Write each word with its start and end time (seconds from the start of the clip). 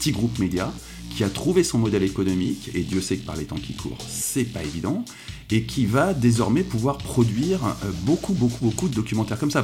Sti 0.00 0.12
Group 0.12 0.38
Media, 0.38 0.72
qui 1.14 1.24
a 1.24 1.28
trouvé 1.28 1.62
son 1.62 1.76
modèle 1.76 2.02
économique, 2.02 2.70
et 2.74 2.80
Dieu 2.80 3.02
sait 3.02 3.18
que 3.18 3.26
par 3.26 3.36
les 3.36 3.44
temps 3.44 3.56
qui 3.56 3.74
courent, 3.74 3.98
c'est 4.08 4.44
pas 4.44 4.62
évident, 4.62 5.04
et 5.50 5.64
qui 5.64 5.84
va 5.84 6.14
désormais 6.14 6.62
pouvoir 6.62 6.96
produire 6.96 7.62
euh, 7.84 7.90
beaucoup, 8.04 8.32
beaucoup, 8.32 8.64
beaucoup 8.64 8.88
de 8.88 8.94
documentaires 8.94 9.38
comme 9.38 9.50
ça. 9.50 9.62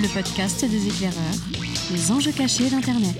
Le 0.00 0.08
podcast 0.14 0.64
des 0.64 0.86
éclaireurs, 0.86 1.16
les 1.90 2.12
enjeux 2.12 2.30
cachés 2.30 2.70
d'Internet. 2.70 3.16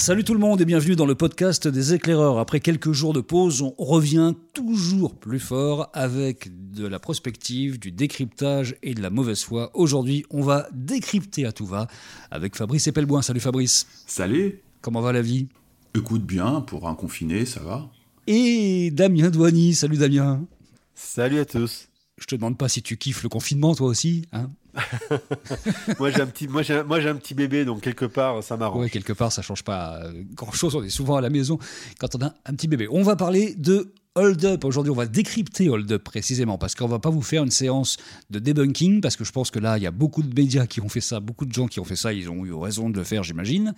Salut 0.00 0.24
tout 0.24 0.32
le 0.32 0.40
monde 0.40 0.62
et 0.62 0.64
bienvenue 0.64 0.96
dans 0.96 1.04
le 1.04 1.14
podcast 1.14 1.68
des 1.68 1.92
éclaireurs. 1.92 2.38
Après 2.38 2.58
quelques 2.58 2.92
jours 2.92 3.12
de 3.12 3.20
pause, 3.20 3.60
on 3.60 3.74
revient 3.76 4.32
toujours 4.54 5.14
plus 5.14 5.38
fort 5.38 5.90
avec 5.92 6.48
de 6.72 6.86
la 6.86 6.98
prospective, 6.98 7.78
du 7.78 7.92
décryptage 7.92 8.76
et 8.82 8.94
de 8.94 9.02
la 9.02 9.10
mauvaise 9.10 9.42
foi. 9.42 9.70
Aujourd'hui, 9.74 10.24
on 10.30 10.40
va 10.40 10.68
décrypter 10.72 11.44
à 11.44 11.52
tout 11.52 11.66
va 11.66 11.86
avec 12.30 12.56
Fabrice 12.56 12.86
Epelboin. 12.86 13.20
Salut 13.20 13.40
Fabrice. 13.40 13.86
Salut. 14.06 14.62
Comment 14.80 15.02
va 15.02 15.12
la 15.12 15.20
vie? 15.20 15.48
Écoute 15.94 16.24
bien, 16.24 16.62
pour 16.62 16.88
un 16.88 16.94
confiné, 16.94 17.44
ça 17.44 17.60
va. 17.60 17.90
Et 18.26 18.90
Damien 18.92 19.28
Douani. 19.28 19.74
Salut 19.74 19.98
Damien. 19.98 20.46
Salut 20.94 21.40
à 21.40 21.44
tous. 21.44 21.89
Je 22.20 22.26
te 22.26 22.36
demande 22.36 22.56
pas 22.56 22.68
si 22.68 22.82
tu 22.82 22.96
kiffes 22.96 23.22
le 23.22 23.28
confinement 23.28 23.74
toi 23.74 23.88
aussi, 23.88 24.26
hein 24.32 24.50
moi 25.98 26.12
j'ai 26.12 26.20
un 26.20 26.26
petit 26.26 26.46
moi 26.46 26.62
j'ai, 26.62 26.84
moi 26.84 27.00
j'ai 27.00 27.08
un 27.08 27.16
petit 27.16 27.34
bébé 27.34 27.64
donc 27.64 27.80
quelque 27.80 28.04
part 28.04 28.40
ça 28.44 28.56
m'arrange. 28.56 28.84
Oui, 28.84 28.90
quelque 28.90 29.12
part 29.12 29.32
ça 29.32 29.42
change 29.42 29.64
pas 29.64 30.00
euh, 30.04 30.22
grand 30.34 30.52
chose, 30.52 30.76
on 30.76 30.84
est 30.84 30.90
souvent 30.90 31.16
à 31.16 31.20
la 31.20 31.30
maison 31.30 31.58
quand 31.98 32.14
on 32.14 32.24
a 32.24 32.34
un 32.46 32.54
petit 32.54 32.68
bébé. 32.68 32.86
On 32.88 33.02
va 33.02 33.16
parler 33.16 33.54
de 33.56 33.92
Hold 34.16 34.44
Up. 34.44 34.64
Aujourd'hui, 34.64 34.90
on 34.90 34.96
va 34.96 35.06
décrypter 35.06 35.68
Hold 35.68 35.90
Up 35.92 36.04
précisément 36.04 36.58
parce 36.58 36.74
qu'on 36.74 36.88
va 36.88 36.98
pas 36.98 37.10
vous 37.10 37.22
faire 37.22 37.44
une 37.44 37.50
séance 37.50 37.96
de 38.30 38.38
debunking 38.38 39.00
parce 39.00 39.16
que 39.16 39.24
je 39.24 39.30
pense 39.30 39.50
que 39.50 39.58
là, 39.58 39.78
il 39.78 39.84
y 39.84 39.86
a 39.86 39.92
beaucoup 39.92 40.22
de 40.22 40.34
médias 40.34 40.66
qui 40.66 40.80
ont 40.80 40.88
fait 40.88 41.00
ça, 41.00 41.20
beaucoup 41.20 41.46
de 41.46 41.52
gens 41.52 41.68
qui 41.68 41.78
ont 41.78 41.84
fait 41.84 41.96
ça, 41.96 42.12
ils 42.12 42.28
ont 42.28 42.44
eu 42.44 42.52
raison 42.52 42.90
de 42.90 42.98
le 42.98 43.04
faire, 43.04 43.22
j'imagine. 43.22 43.74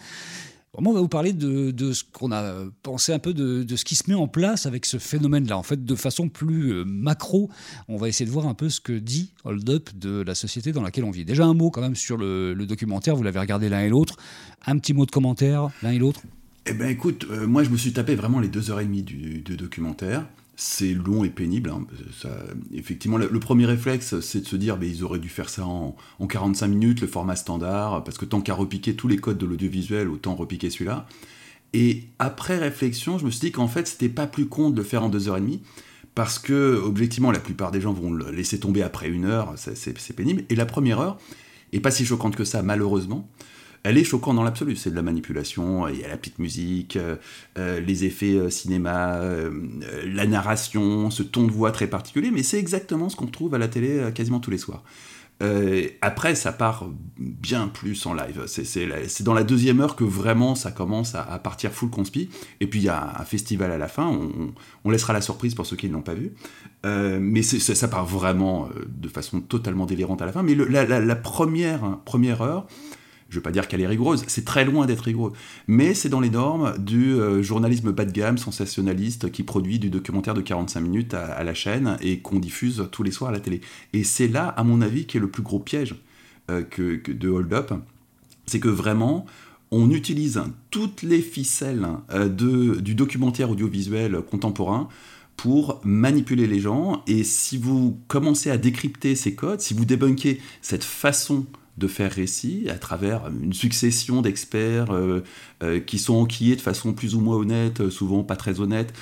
Moi, 0.80 0.90
on 0.90 0.94
va 0.94 1.02
vous 1.02 1.08
parler 1.08 1.34
de, 1.34 1.92
ce 1.92 2.02
qu'on 2.02 2.32
a 2.32 2.64
pensé 2.82 3.12
un 3.12 3.18
peu 3.18 3.34
de, 3.34 3.76
ce 3.76 3.84
qui 3.84 3.94
se 3.94 4.08
met 4.08 4.16
en 4.16 4.26
place 4.26 4.64
avec 4.64 4.86
ce 4.86 4.96
phénomène-là. 4.96 5.58
En 5.58 5.62
fait, 5.62 5.84
de 5.84 5.94
façon 5.94 6.30
plus 6.30 6.72
euh, 6.72 6.84
macro, 6.86 7.50
on 7.88 7.98
va 7.98 8.08
essayer 8.08 8.24
de 8.24 8.30
voir 8.30 8.46
un 8.46 8.54
peu 8.54 8.70
ce 8.70 8.80
que 8.80 8.94
dit 8.94 9.32
Hold 9.44 9.68
Up 9.68 9.90
de 9.94 10.22
la 10.22 10.34
société 10.34 10.72
dans 10.72 10.80
laquelle 10.80 11.04
on 11.04 11.10
vit. 11.10 11.26
Déjà 11.26 11.44
un 11.44 11.52
mot 11.52 11.70
quand 11.70 11.82
même 11.82 11.94
sur 11.94 12.16
le, 12.16 12.54
documentaire, 12.66 13.16
vous 13.16 13.22
l'avez 13.22 13.38
regardé 13.38 13.68
l'un 13.68 13.80
et 13.80 13.90
l'autre. 13.90 14.16
Un 14.64 14.78
petit 14.78 14.94
mot 14.94 15.04
de 15.04 15.10
commentaire, 15.10 15.68
l'un 15.82 15.90
et 15.90 15.98
l'autre 15.98 16.22
Eh 16.64 16.72
bien 16.72 16.88
écoute, 16.88 17.26
euh, 17.30 17.46
moi 17.46 17.64
je 17.64 17.68
me 17.68 17.76
suis 17.76 17.92
tapé 17.92 18.14
vraiment 18.14 18.40
les 18.40 18.48
deux 18.48 18.70
heures 18.70 18.80
et 18.80 18.86
demie 18.86 19.02
du 19.02 19.42
documentaire 19.42 20.24
c'est 20.56 20.94
long 20.94 21.24
et 21.24 21.30
pénible. 21.30 21.70
Hein. 21.70 21.86
effectivement, 22.72 23.16
le, 23.16 23.40
premier 23.40 23.66
réflexe, 23.66 24.20
c'est 24.20 24.40
de 24.40 24.46
se 24.46 24.56
dire, 24.56 24.76
mais 24.78 24.88
ils 24.88 25.02
auraient 25.04 25.18
dû 25.18 25.28
faire 25.28 25.48
ça 25.48 25.64
en, 25.64 25.96
45 26.28 26.68
minutes, 26.68 27.00
le 27.00 27.06
format 27.06 27.36
standard, 27.36 28.04
parce 28.04 28.18
que 28.18 28.24
tant 28.24 28.40
qu'à 28.40 28.54
repiquer 28.54 28.94
tous 28.94 29.08
les 29.08 29.16
codes 29.16 29.38
de 29.38 29.46
l'audiovisuel, 29.46 30.08
autant 30.08 30.34
repiquer 30.34 30.70
celui-là. 30.70 31.06
Et 31.72 32.04
après 32.18 32.58
réflexion, 32.58 33.18
je 33.18 33.24
me 33.24 33.30
suis 33.30 33.40
dit 33.40 33.52
qu'en 33.52 33.68
fait, 33.68 33.86
c'était 33.86 34.10
pas 34.10 34.26
plus 34.26 34.46
con 34.46 34.70
de 34.70 34.76
le 34.76 34.82
faire 34.82 35.02
en 35.02 35.08
deux 35.08 35.28
heures 35.28 35.38
et 35.38 35.60
parce 36.14 36.38
que, 36.38 36.78
objectivement, 36.84 37.32
la 37.32 37.40
plupart 37.40 37.70
des 37.70 37.80
gens 37.80 37.94
vont 37.94 38.12
le 38.12 38.30
laisser 38.30 38.60
tomber 38.60 38.82
après 38.82 39.08
une 39.08 39.24
heure, 39.24 39.54
c'est 39.56 40.12
pénible. 40.14 40.44
Et 40.50 40.54
la 40.54 40.66
première 40.66 41.00
heure 41.00 41.18
est 41.72 41.80
pas 41.80 41.90
si 41.90 42.04
choquante 42.04 42.36
que 42.36 42.44
ça, 42.44 42.62
malheureusement 42.62 43.30
elle 43.84 43.98
est 43.98 44.04
choquante 44.04 44.36
dans 44.36 44.44
l'absolu. 44.44 44.76
C'est 44.76 44.90
de 44.90 44.96
la 44.96 45.02
manipulation, 45.02 45.88
il 45.88 46.00
y 46.00 46.04
a 46.04 46.08
la 46.08 46.16
petite 46.16 46.38
musique, 46.38 46.96
euh, 46.96 47.16
euh, 47.58 47.80
les 47.80 48.04
effets 48.04 48.34
euh, 48.34 48.50
cinéma, 48.50 49.20
la 50.04 50.26
narration, 50.26 51.10
ce 51.10 51.22
ton 51.22 51.46
de 51.46 51.52
voix 51.52 51.72
très 51.72 51.86
particulier, 51.86 52.30
mais 52.30 52.42
c'est 52.42 52.58
exactement 52.58 53.08
ce 53.08 53.16
qu'on 53.16 53.26
trouve 53.26 53.54
à 53.54 53.58
la 53.58 53.68
télé 53.68 54.10
quasiment 54.14 54.40
tous 54.40 54.50
les 54.50 54.58
soirs. 54.58 54.82
après, 56.00 56.34
ça 56.36 56.52
part 56.52 56.88
bien 57.18 57.66
plus 57.66 58.06
en 58.06 58.14
live. 58.14 58.44
C'est 58.46 59.22
dans 59.22 59.34
la 59.34 59.42
deuxième 59.42 59.80
heure 59.80 59.96
que 59.96 60.04
vraiment 60.04 60.54
ça 60.54 60.70
commence 60.70 61.14
à, 61.16 61.38
partir 61.40 61.72
full 61.72 61.90
conspi. 61.90 62.28
Et 62.60 62.66
puis 62.66 62.80
il 62.80 62.84
y 62.84 62.88
a 62.88 63.20
un 63.20 63.24
festival 63.24 63.72
à 63.72 63.78
la 63.78 63.88
fin. 63.88 64.06
On, 64.84 64.90
laissera 64.90 65.12
la 65.12 65.20
surprise 65.20 65.54
pour 65.54 65.66
ceux 65.66 65.76
qui 65.76 65.88
ne 65.88 65.94
l'ont 65.94 66.02
pas 66.02 66.14
vu. 66.14 66.32
mais 66.84 67.42
ça 67.42 67.88
part 67.88 68.06
vraiment 68.06 68.68
de 68.86 69.08
façon 69.08 69.40
totalement 69.40 69.86
délirante 69.86 70.22
à 70.22 70.26
la 70.26 70.32
fin. 70.32 70.42
Mais 70.44 70.54
la, 70.54 71.16
première, 71.16 71.82
hein, 71.82 72.00
première 72.04 72.42
heure, 72.42 72.66
je 73.32 73.38
ne 73.38 73.40
veux 73.40 73.44
pas 73.44 73.50
dire 73.50 73.66
qu'elle 73.66 73.80
est 73.80 73.86
rigoureuse, 73.86 74.24
c'est 74.26 74.44
très 74.44 74.66
loin 74.66 74.84
d'être 74.84 75.00
rigoureux, 75.00 75.32
mais 75.66 75.94
c'est 75.94 76.10
dans 76.10 76.20
les 76.20 76.28
normes 76.28 76.76
du 76.76 77.14
euh, 77.14 77.42
journalisme 77.42 77.90
bas 77.90 78.04
de 78.04 78.12
gamme, 78.12 78.36
sensationnaliste, 78.36 79.32
qui 79.32 79.42
produit 79.42 79.78
du 79.78 79.88
documentaire 79.88 80.34
de 80.34 80.42
45 80.42 80.80
minutes 80.80 81.14
à, 81.14 81.42
la 81.42 81.54
chaîne 81.54 81.96
et 82.02 82.18
qu'on 82.18 82.38
diffuse 82.38 82.86
tous 82.92 83.02
les 83.02 83.10
soirs 83.10 83.30
à 83.30 83.32
la 83.32 83.40
télé. 83.40 83.62
Et 83.94 84.04
c'est 84.04 84.28
là, 84.28 84.48
à 84.48 84.64
mon 84.64 84.82
avis, 84.82 85.06
qui 85.06 85.16
est 85.16 85.20
le 85.20 85.30
plus 85.30 85.42
gros 85.42 85.58
piège 85.58 85.94
euh, 86.50 86.60
que, 86.62 87.10
de 87.10 87.28
Hold 87.30 87.54
Up, 87.54 87.72
c'est 88.44 88.60
que 88.60 88.68
vraiment, 88.68 89.24
on 89.70 89.90
utilise 89.90 90.42
toutes 90.70 91.00
les 91.00 91.22
ficelles 91.22 91.88
euh, 92.12 92.28
de, 92.28 92.80
du 92.80 92.94
documentaire 92.94 93.48
audiovisuel 93.48 94.20
contemporain 94.30 94.90
pour 95.38 95.80
manipuler 95.84 96.46
les 96.46 96.60
gens, 96.60 97.02
et 97.06 97.24
si 97.24 97.56
vous 97.56 97.98
commencez 98.08 98.50
à 98.50 98.58
décrypter 98.58 99.16
ces 99.16 99.34
codes, 99.34 99.62
si 99.62 99.72
vous 99.72 99.86
débunkez 99.86 100.38
cette 100.60 100.84
façon 100.84 101.46
de 101.78 101.86
faire 101.86 102.12
récit 102.12 102.66
à 102.68 102.74
travers 102.74 103.22
une 103.42 103.54
succession 103.54 104.20
d'experts 104.20 104.92
euh, 104.92 105.22
euh, 105.62 105.80
qui 105.80 105.98
sont 105.98 106.14
enquillés 106.14 106.54
de 106.54 106.60
façon 106.60 106.92
plus 106.92 107.14
ou 107.14 107.20
moins 107.20 107.36
honnête, 107.36 107.80
euh, 107.80 107.90
souvent 107.90 108.24
pas 108.24 108.36
très 108.36 108.60
honnête, 108.60 108.92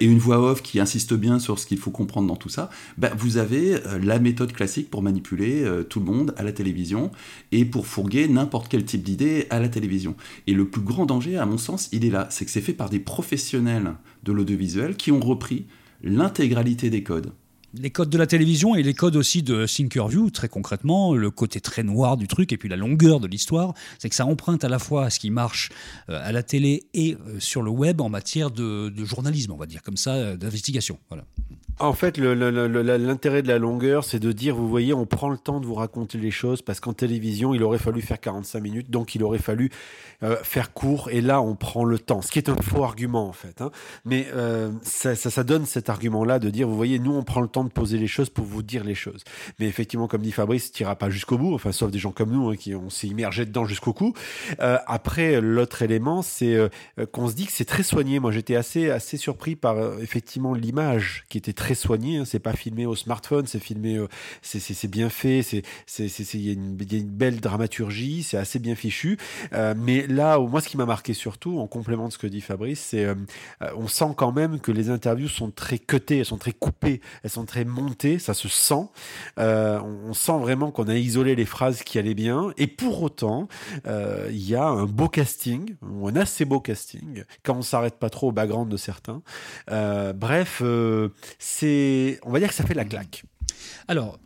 et 0.00 0.06
une 0.06 0.18
voix 0.18 0.38
off 0.38 0.62
qui 0.62 0.80
insiste 0.80 1.12
bien 1.14 1.38
sur 1.38 1.58
ce 1.58 1.66
qu'il 1.66 1.78
faut 1.78 1.90
comprendre 1.90 2.26
dans 2.28 2.36
tout 2.36 2.48
ça, 2.48 2.70
bah, 2.96 3.10
vous 3.18 3.36
avez 3.36 3.78
la 4.00 4.18
méthode 4.18 4.52
classique 4.52 4.90
pour 4.90 5.02
manipuler 5.02 5.64
tout 5.90 6.00
le 6.00 6.06
monde 6.06 6.34
à 6.38 6.42
la 6.42 6.52
télévision 6.52 7.10
et 7.52 7.64
pour 7.64 7.86
fourguer 7.86 8.28
n'importe 8.28 8.68
quel 8.68 8.84
type 8.84 9.02
d'idée 9.02 9.46
à 9.50 9.60
la 9.60 9.68
télévision. 9.68 10.16
Et 10.46 10.54
le 10.54 10.66
plus 10.66 10.80
grand 10.80 11.06
danger, 11.06 11.36
à 11.36 11.44
mon 11.44 11.58
sens, 11.58 11.88
il 11.92 12.04
est 12.04 12.10
là, 12.10 12.28
c'est 12.30 12.44
que 12.44 12.50
c'est 12.50 12.60
fait 12.60 12.72
par 12.72 12.88
des 12.88 13.00
professionnels 13.00 13.94
de 14.22 14.32
l'audiovisuel 14.32 14.96
qui 14.96 15.12
ont 15.12 15.20
repris 15.20 15.66
l'intégralité 16.02 16.88
des 16.88 17.02
codes 17.02 17.32
les 17.76 17.90
codes 17.90 18.10
de 18.10 18.18
la 18.18 18.26
télévision 18.26 18.74
et 18.74 18.82
les 18.82 18.94
codes 18.94 19.16
aussi 19.16 19.42
de 19.42 19.66
Thinkerview, 19.66 20.30
très 20.30 20.48
concrètement, 20.48 21.14
le 21.14 21.30
côté 21.30 21.60
très 21.60 21.82
noir 21.82 22.16
du 22.16 22.28
truc 22.28 22.52
et 22.52 22.56
puis 22.56 22.68
la 22.68 22.76
longueur 22.76 23.20
de 23.20 23.26
l'histoire, 23.26 23.74
c'est 23.98 24.08
que 24.08 24.14
ça 24.14 24.26
emprunte 24.26 24.64
à 24.64 24.68
la 24.68 24.78
fois 24.78 25.10
ce 25.10 25.18
qui 25.18 25.30
marche 25.30 25.70
euh, 26.08 26.20
à 26.22 26.32
la 26.32 26.42
télé 26.42 26.84
et 26.94 27.14
euh, 27.14 27.40
sur 27.40 27.62
le 27.62 27.70
web 27.70 28.00
en 28.00 28.08
matière 28.08 28.50
de, 28.50 28.92
journalisme, 29.04 29.52
on 29.52 29.56
va 29.56 29.66
dire 29.66 29.82
comme 29.82 29.96
ça, 29.96 30.14
euh, 30.14 30.36
d'investigation. 30.36 30.98
Voilà. 31.08 31.24
En 31.80 31.92
fait, 31.92 32.18
l'intérêt 32.18 33.42
de 33.42 33.48
la 33.48 33.58
longueur, 33.58 34.04
c'est 34.04 34.20
de 34.20 34.32
dire, 34.32 34.54
vous 34.54 34.68
voyez, 34.68 34.94
on 34.94 35.06
prend 35.06 35.28
le 35.28 35.38
temps 35.38 35.60
de 35.60 35.66
vous 35.66 35.74
raconter 35.74 36.18
les 36.18 36.30
choses 36.30 36.62
parce 36.62 36.80
qu'en 36.80 36.92
télévision, 36.92 37.54
il 37.54 37.62
aurait 37.62 37.78
fallu 37.78 38.00
faire 38.00 38.20
45 38.20 38.60
minutes, 38.60 38.90
donc 38.90 39.14
il 39.14 39.22
aurait 39.22 39.38
fallu 39.38 39.70
faire 40.42 40.72
court, 40.72 41.10
et 41.10 41.20
là, 41.20 41.42
on 41.42 41.54
prend 41.54 41.84
le 41.84 41.98
temps, 41.98 42.22
ce 42.22 42.30
qui 42.30 42.38
est 42.38 42.48
un 42.48 42.56
faux 42.56 42.82
argument 42.82 43.28
en 43.28 43.34
fait. 43.34 43.60
Hein. 43.60 43.70
Mais 44.06 44.26
ça, 44.82 45.14
ça, 45.14 45.28
ça 45.30 45.44
donne 45.44 45.66
cet 45.66 45.90
argument-là 45.90 46.38
de 46.38 46.48
dire, 46.48 46.66
vous 46.66 46.76
voyez, 46.76 46.98
nous, 46.98 47.12
on 47.12 47.24
prend 47.24 47.40
le 47.40 47.48
temps 47.48 47.64
de 47.64 47.68
poser 47.68 47.98
les 47.98 48.06
choses 48.06 48.30
pour 48.30 48.46
vous 48.46 48.62
dire 48.62 48.84
les 48.84 48.94
choses. 48.94 49.22
Mais 49.58 49.66
effectivement, 49.66 50.08
comme 50.08 50.22
dit 50.22 50.32
Fabrice, 50.32 50.72
tu 50.72 50.84
pas 50.94 51.10
jusqu'au 51.10 51.38
bout, 51.38 51.54
enfin, 51.54 51.72
sauf 51.72 51.90
des 51.90 51.98
gens 51.98 52.12
comme 52.12 52.30
nous 52.30 52.50
hein, 52.50 52.56
qui 52.56 52.74
on 52.74 52.90
s'est 52.90 53.06
immergé 53.06 53.46
dedans 53.46 53.64
jusqu'au 53.64 53.92
cou. 53.92 54.12
Euh, 54.60 54.78
après, 54.86 55.40
l'autre 55.40 55.82
élément, 55.82 56.20
c'est 56.22 56.54
euh, 56.54 56.68
qu'on 57.10 57.28
se 57.28 57.34
dit 57.34 57.46
que 57.46 57.52
c'est 57.52 57.64
très 57.64 57.82
soigné. 57.82 58.20
Moi, 58.20 58.32
j'étais 58.32 58.56
assez, 58.56 58.90
assez 58.90 59.16
surpris 59.16 59.56
par 59.56 59.76
euh, 59.76 59.98
effectivement 60.00 60.54
l'image 60.54 61.24
qui 61.28 61.38
était 61.38 61.52
très 61.52 61.63
soignée. 61.72 62.18
Hein. 62.18 62.24
C'est 62.26 62.38
pas 62.38 62.52
filmé 62.52 62.84
au 62.84 62.94
smartphone, 62.94 63.46
c'est 63.46 63.58
filmé, 63.58 64.04
c'est 64.42 64.90
bien 64.90 65.08
fait, 65.08 65.40
c'est 65.42 65.62
il 66.34 66.46
y, 66.46 66.50
a 66.50 66.52
une 66.52 66.76
belle 67.08 67.40
dramaturgie, 67.40 68.22
c'est 68.22 68.36
assez 68.36 68.58
bien 68.58 68.74
fichu. 68.74 69.16
mais 69.52 70.06
là, 70.06 70.38
moi, 70.38 70.60
ce 70.60 70.68
qui 70.68 70.76
m'a 70.76 70.84
marqué 70.84 71.14
surtout, 71.14 71.58
en 71.58 71.66
complément 71.66 72.08
de 72.08 72.12
ce 72.12 72.18
que 72.18 72.26
dit 72.26 72.42
Fabrice, 72.42 72.80
c'est 72.80 73.06
on 73.76 73.88
sent 73.88 74.12
quand 74.16 74.32
même 74.32 74.60
que 74.60 74.72
les 74.72 74.90
interviews 74.90 75.28
sont 75.28 75.50
très 75.50 75.78
cutées, 75.78 76.18
elles 76.18 76.24
sont 76.24 76.38
très 76.38 76.52
coupées, 76.52 77.00
elles 77.22 77.30
sont 77.30 77.44
très 77.44 77.64
monté, 77.64 78.18
ça 78.18 78.34
se 78.34 78.48
sent. 78.48 78.88
Euh, 79.38 79.80
on 79.80 80.12
sent 80.12 80.38
vraiment 80.38 80.70
qu'on 80.70 80.88
a 80.88 80.94
isolé 80.94 81.34
les 81.34 81.44
phrases 81.44 81.82
qui 81.82 81.98
allaient 81.98 82.14
bien. 82.14 82.52
Et 82.56 82.66
pour 82.66 83.02
autant, 83.02 83.48
euh, 83.86 84.28
il 84.30 84.48
y 84.48 84.54
a 84.54 84.66
un 84.66 84.84
beau 84.84 85.08
casting, 85.08 85.76
ou 85.82 86.08
un 86.08 86.16
assez 86.16 86.44
beau 86.44 86.60
casting, 86.60 87.24
quand 87.42 87.56
on 87.56 87.62
s'arrête 87.62 87.98
pas 87.98 88.10
trop 88.10 88.28
au 88.28 88.32
background 88.32 88.70
de 88.70 88.76
certains. 88.76 89.22
Euh, 89.70 90.12
bref, 90.12 90.62
c'est, 91.38 91.53
on 91.62 92.30
va 92.30 92.38
dire 92.38 92.48
que 92.48 92.54
ça 92.54 92.64
fait 92.64 92.74
la 92.74 92.84
claque. 92.84 93.24
Alors, 93.88 94.18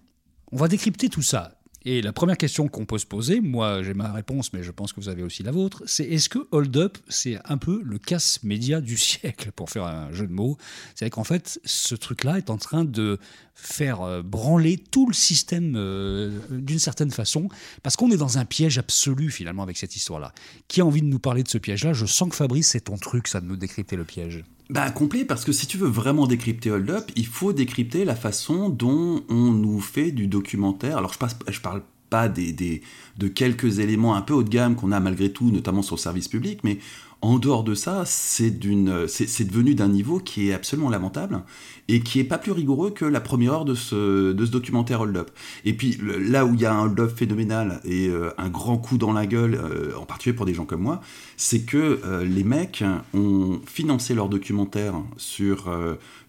on 0.53 0.57
va 0.57 0.69
décrypter 0.69 1.09
tout 1.09 1.23
ça. 1.23 1.55
Et 1.85 2.03
la 2.03 2.13
première 2.13 2.37
question 2.37 2.69
qu'on 2.69 2.85
peut 2.85 2.99
se 2.99 3.07
poser, 3.07 3.41
moi 3.41 3.83
j'ai 3.83 3.95
ma 3.95 4.13
réponse, 4.13 4.53
mais 4.53 4.63
je 4.63 4.73
pense 4.73 4.93
que 4.93 5.01
vous 5.01 5.09
avez 5.09 5.23
aussi 5.23 5.43
la 5.43 5.53
vôtre, 5.53 5.85
c'est 5.87 6.05
est-ce 6.05 6.29
que 6.29 6.41
Hold 6.51 6.77
Up, 6.77 6.99
c'est 7.09 7.39
un 7.45 7.57
peu 7.57 7.81
le 7.85 7.99
casse-média 7.99 8.81
du 8.81 8.97
siècle, 8.97 9.53
pour 9.53 9.71
faire 9.71 9.85
un 9.85 10.13
jeu 10.13 10.27
de 10.27 10.33
mots? 10.33 10.59
C'est 10.95 11.09
qu'en 11.09 11.25
fait, 11.25 11.61
ce 11.65 11.95
truc-là 11.95 12.39
est 12.39 12.51
en 12.51 12.59
train 12.59 12.85
de 12.85 13.19
faire 13.61 14.03
euh, 14.03 14.23
branler 14.23 14.79
tout 14.79 15.09
le 15.09 15.15
système 15.15 15.75
euh, 15.77 16.39
d'une 16.51 16.79
certaine 16.79 17.11
façon, 17.11 17.49
parce 17.83 17.97
qu'on 17.97 18.11
est 18.13 18.17
dans 18.17 18.39
un 18.39 18.45
piège 18.45 18.79
absolu 18.79 19.31
finalement 19.31 19.65
avec 19.65 19.77
cette 19.77 19.97
histoire-là. 19.97 20.33
Qui 20.69 20.81
a 20.81 20.87
envie 20.87 21.03
de 21.03 21.09
nous 21.09 21.19
parler 21.19 21.43
de 21.43 21.49
ce 21.49 21.59
piège-là? 21.59 21.93
Je 21.93 22.07
sens 22.07 22.31
que 22.31 22.37
Fabrice, 22.37 22.69
c'est 22.69 22.83
ton 22.83 22.97
truc, 22.97 23.27
ça, 23.27 23.41
de 23.41 23.47
nous 23.47 23.57
décrypter 23.57 23.97
le 23.97 24.05
piège. 24.05 24.45
Bah 24.71 24.91
complet, 24.91 25.25
parce 25.25 25.45
que 25.45 25.53
si 25.53 25.67
tu 25.67 25.77
veux 25.77 25.89
vraiment 25.89 26.27
décrypter 26.27 26.71
Hold 26.71 26.91
Up, 26.91 27.11
il 27.17 27.27
faut 27.27 27.53
décrypter 27.53 28.05
la 28.05 28.15
façon 28.15 28.69
dont 28.69 29.25
on 29.29 29.51
nous 29.51 29.81
fait 29.81 30.13
du 30.13 30.29
documentaire. 30.29 30.99
Alors 30.99 31.13
je, 31.13 31.19
passe, 31.19 31.37
je 31.49 31.61
parle 31.61 31.83
pas 32.11 32.29
des, 32.29 32.53
des, 32.53 32.83
de 33.17 33.29
quelques 33.29 33.81
éléments 33.81 34.15
un 34.15 34.23
peu 34.23 34.35
haut 34.35 34.43
de 34.43 34.49
gamme 34.49 34.77
qu'on 34.77 34.93
a 34.93 35.01
malgré 35.01 35.33
tout, 35.33 35.51
notamment 35.51 35.83
sur 35.83 35.97
le 35.97 36.01
service 36.01 36.29
public, 36.29 36.61
mais 36.65 36.79
en 37.21 37.39
dehors 37.39 37.65
de 37.65 37.75
ça, 37.75 38.05
c'est 38.07 38.51
devenu 38.51 39.75
d'un 39.75 39.89
niveau 39.89 40.21
qui 40.21 40.49
est 40.49 40.53
absolument 40.53 40.89
lamentable 40.89 41.43
et 41.89 42.01
qui 42.01 42.21
est 42.21 42.25
pas 42.25 42.39
plus 42.39 42.53
rigoureux 42.53 42.91
que 42.91 43.05
la 43.05 43.21
première 43.21 43.55
heure 43.55 43.65
de 43.65 43.75
ce, 43.75 44.33
documentaire 44.33 45.01
Hold 45.01 45.17
Up. 45.17 45.31
Et 45.65 45.73
puis 45.73 45.99
là 46.21 46.45
où 46.45 46.55
il 46.55 46.61
y 46.61 46.67
a 46.67 46.73
un 46.73 46.85
hold 46.85 47.01
up 47.01 47.17
phénoménal 47.17 47.81
et 47.85 48.09
euh, 48.09 48.31
un 48.39 48.49
grand 48.49 48.77
coup 48.77 48.99
dans 48.99 49.13
la 49.13 49.27
gueule, 49.27 49.55
euh, 49.55 49.97
en 49.97 50.05
particulier 50.05 50.37
pour 50.37 50.47
des 50.47 50.55
gens 50.55 50.65
comme 50.65 50.83
moi, 50.83 51.01
c'est 51.37 51.63
que 51.63 52.01
euh, 52.05 52.25
les 52.25 52.45
mecs 52.45 52.85
ont 53.15 53.61
financé 53.67 54.15
leur 54.15 54.29
documentaire 54.29 54.95
sur 55.17 55.71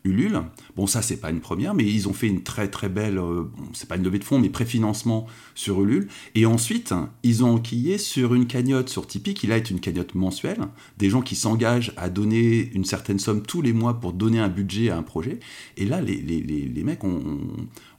Ulule. 0.06 0.42
Bon, 0.76 0.88
ça, 0.88 1.02
c'est 1.02 1.18
pas 1.18 1.30
une 1.30 1.42
première, 1.42 1.74
mais 1.74 1.84
ils 1.84 2.08
ont 2.08 2.14
fait 2.14 2.28
une 2.28 2.42
très 2.42 2.70
très 2.70 2.88
belle, 2.88 3.18
euh, 3.18 3.44
c'est 3.74 3.88
pas 3.88 3.98
une 3.98 4.04
levée 4.04 4.20
de 4.20 4.24
fonds, 4.24 4.40
mais 4.40 4.50
préfinancement 4.50 5.28
sur 5.56 5.82
Ulule. 5.82 6.08
Et 6.36 6.46
ensuite, 6.46 6.94
ils 7.24 7.44
ont 7.44 7.56
enquillé 7.56 7.98
sur 7.98 8.34
une 8.34 8.48
cagnotte 8.48 8.90
sur 8.90 9.08
Tipeee, 9.08 9.34
qui 9.34 9.48
là 9.48 9.58
est 9.58 9.70
une 9.70 9.80
cagnotte 9.80 10.16
mensuelle, 10.16 10.62
des 10.98 11.10
gens 11.10 11.22
qui 11.22 11.36
s'engagent 11.36 11.94
à 11.98 12.10
donner 12.10 12.70
une 12.74 12.86
certaine 12.86 13.20
somme 13.20 13.42
tous 13.42 13.62
les 13.62 13.74
mois 13.74 14.00
pour 14.00 14.14
donner 14.14 14.40
un 14.40 14.50
budget 14.50 14.90
à 14.90 14.98
un 14.98 15.04
projet. 15.04 15.40
Et 15.76 15.86
là, 15.86 16.02
les, 16.02 16.22
les, 16.22 16.84
mecs 16.84 17.04
ont, 17.04 17.22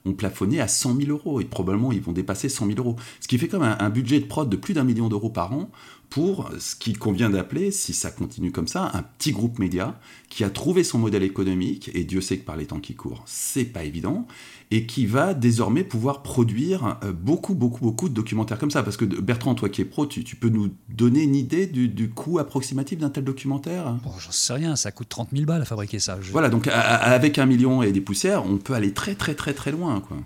ont, 0.05 0.13
plafonné 0.13 0.59
à 0.59 0.67
100 0.67 0.97
000 0.97 1.11
euros, 1.11 1.39
et 1.39 1.45
probablement 1.45 1.91
ils 1.91 2.01
vont 2.01 2.13
dépasser 2.13 2.49
100 2.49 2.65
000 2.67 2.79
euros. 2.79 2.95
Ce 3.19 3.27
qui 3.27 3.37
fait 3.37 3.47
comme 3.47 3.63
un, 3.63 3.77
un 3.79 3.89
budget 3.91 4.19
de 4.19 4.25
prod 4.25 4.49
de 4.49 4.55
plus 4.55 4.73
d'un 4.73 4.83
million 4.83 5.07
d'euros 5.07 5.29
par 5.29 5.53
an 5.53 5.69
pour 6.11 6.51
ce 6.59 6.75
qu'il 6.75 6.99
convient 6.99 7.29
d'appeler, 7.29 7.71
si 7.71 7.93
ça 7.93 8.11
continue 8.11 8.51
comme 8.51 8.67
ça, 8.67 8.91
un 8.93 9.01
petit 9.01 9.31
groupe 9.31 9.59
média 9.59 9.97
qui 10.27 10.43
a 10.43 10.49
trouvé 10.49 10.83
son 10.83 10.99
modèle 10.99 11.23
économique, 11.23 11.89
et 11.93 12.03
Dieu 12.03 12.19
sait 12.19 12.37
que 12.37 12.45
par 12.45 12.57
les 12.57 12.65
temps 12.65 12.81
qui 12.81 12.95
courent, 12.95 13.23
c'est 13.25 13.63
pas 13.63 13.85
évident, 13.85 14.27
et 14.71 14.85
qui 14.85 15.05
va 15.05 15.33
désormais 15.33 15.83
pouvoir 15.83 16.21
produire 16.23 16.97
euh, 17.03 17.11
beaucoup, 17.11 17.55
beaucoup, 17.55 17.83
beaucoup 17.83 18.07
de 18.07 18.13
documentaires 18.13 18.57
comme 18.57 18.71
ça. 18.71 18.83
Parce 18.83 18.95
que 18.95 19.03
Bertrand, 19.03 19.53
toi 19.53 19.67
qui 19.67 19.81
es 19.81 19.85
pro, 19.85 20.05
tu, 20.05 20.23
peux 20.35 20.47
nous 20.47 20.73
donner 20.89 21.23
une 21.23 21.35
idée 21.35 21.67
du, 21.67 22.09
coût 22.09 22.39
approximatif 22.39 22.97
d'un 22.97 23.09
tel 23.09 23.25
documentaire? 23.25 23.97
Bon, 24.03 24.11
J'en 24.17 24.31
sais 24.31 24.53
rien, 24.53 24.77
ça 24.77 24.91
coûte 24.91 25.09
30 25.09 25.29
000 25.33 25.45
balles 25.45 25.61
à 25.61 25.65
fabriquer 25.65 25.99
ça. 25.99 26.17
Voilà, 26.31 26.49
donc 26.49 26.67
avec 26.67 27.37
un 27.37 27.45
million 27.45 27.83
et 27.83 27.91
des 27.91 28.01
poussières, 28.01 28.45
on 28.45 28.57
peut 28.57 28.73
aller 28.73 28.93
très, 28.93 29.15
très, 29.15 29.33
très, 29.33 29.53
très 29.53 29.71
loin. 29.71 29.99
Quoi. 29.99 30.17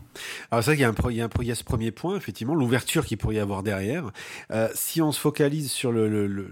Alors 0.51 0.63
c'est 0.63 0.75
vrai 0.75 0.93
qu'il 0.93 1.47
y 1.47 1.51
a 1.51 1.55
ce 1.55 1.63
premier 1.63 1.91
point, 1.91 2.15
effectivement, 2.15 2.53
l'ouverture 2.53 3.05
qu'il 3.05 3.17
pourrait 3.17 3.35
y 3.35 3.39
avoir 3.39 3.63
derrière. 3.63 4.11
Euh, 4.51 4.69
si 4.75 5.01
on 5.01 5.11
se 5.11 5.19
focalise 5.19 5.71
sur 5.75 5.91
le, 5.91 6.49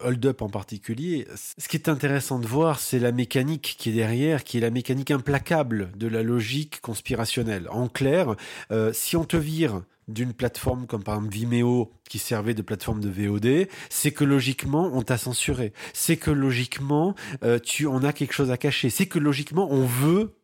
hold-up 0.00 0.42
en 0.42 0.48
particulier, 0.48 1.28
ce 1.36 1.68
qui 1.68 1.76
est 1.76 1.88
intéressant 1.88 2.40
de 2.40 2.46
voir, 2.46 2.80
c'est 2.80 2.98
la 2.98 3.12
mécanique 3.12 3.76
qui 3.78 3.90
est 3.90 3.92
derrière, 3.92 4.42
qui 4.42 4.58
est 4.58 4.60
la 4.60 4.70
mécanique 4.70 5.12
implacable 5.12 5.90
de 5.96 6.08
la 6.08 6.22
logique 6.22 6.80
conspirationnelle. 6.80 7.68
En 7.70 7.86
clair, 7.86 8.34
euh, 8.72 8.92
si 8.92 9.16
on 9.16 9.24
te 9.24 9.36
vire 9.36 9.82
d'une 10.08 10.32
plateforme 10.32 10.86
comme 10.86 11.04
par 11.04 11.16
exemple 11.16 11.34
Vimeo 11.34 11.92
qui 12.08 12.18
servait 12.18 12.54
de 12.54 12.62
plateforme 12.62 13.00
de 13.00 13.08
VOD, 13.08 13.68
c'est 13.88 14.10
que 14.10 14.24
logiquement 14.24 14.90
on 14.92 15.02
t'a 15.02 15.18
censuré, 15.18 15.72
c'est 15.92 16.16
que 16.16 16.30
logiquement 16.30 17.14
euh, 17.44 17.58
tu 17.60 17.86
on 17.86 18.02
a 18.02 18.12
quelque 18.12 18.32
chose 18.32 18.50
à 18.50 18.56
cacher, 18.56 18.90
c'est 18.90 19.06
que 19.06 19.20
logiquement 19.20 19.68
on 19.70 19.84
veut 19.84 20.34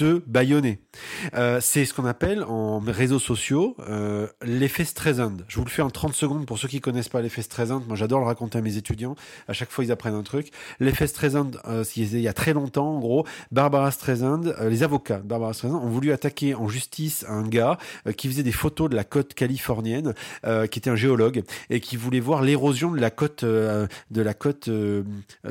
te 0.00 0.22
baïonner. 0.26 0.78
Euh, 1.34 1.58
c'est 1.60 1.84
ce 1.84 1.92
qu'on 1.92 2.06
appelle 2.06 2.42
en 2.44 2.78
réseaux 2.80 3.18
sociaux 3.18 3.76
euh, 3.80 4.28
l'effet 4.42 4.86
Streisand. 4.86 5.36
Je 5.46 5.58
vous 5.58 5.64
le 5.64 5.70
fais 5.70 5.82
en 5.82 5.90
30 5.90 6.14
secondes 6.14 6.46
pour 6.46 6.56
ceux 6.56 6.68
qui 6.68 6.80
connaissent 6.80 7.10
pas 7.10 7.20
l'effet 7.20 7.42
Streisand. 7.42 7.82
Moi, 7.86 7.96
j'adore 7.96 8.20
le 8.20 8.24
raconter 8.24 8.56
à 8.56 8.62
mes 8.62 8.78
étudiants. 8.78 9.14
À 9.46 9.52
chaque 9.52 9.70
fois, 9.70 9.84
ils 9.84 9.92
apprennent 9.92 10.14
un 10.14 10.22
truc. 10.22 10.52
L'effet 10.78 11.06
Streisand, 11.06 11.50
euh, 11.68 11.84
il 11.96 12.18
y 12.18 12.28
a 12.28 12.32
très 12.32 12.54
longtemps, 12.54 12.96
en 12.96 12.98
gros, 12.98 13.26
Barbara 13.50 13.90
Streisand, 13.90 14.40
les 14.62 14.82
avocats 14.82 15.18
de 15.18 15.26
Barbara 15.26 15.52
Streisand 15.52 15.82
ont 15.82 15.90
voulu 15.90 16.12
attaquer 16.12 16.54
en 16.54 16.66
justice 16.66 17.26
un 17.28 17.42
gars 17.42 17.76
qui 18.16 18.28
faisait 18.28 18.42
des 18.42 18.52
photos 18.52 18.88
de 18.88 18.96
la 18.96 19.04
côte 19.04 19.34
californienne, 19.34 20.14
qui 20.42 20.78
était 20.78 20.88
un 20.88 20.96
géologue 20.96 21.42
et 21.68 21.80
qui 21.80 21.96
voulait 21.96 22.20
voir 22.20 22.40
l'érosion 22.40 22.90
de 22.90 23.00
la 23.00 23.10
côte 23.10 23.44
de 23.44 23.88
la 24.14 24.34
côte 24.34 24.70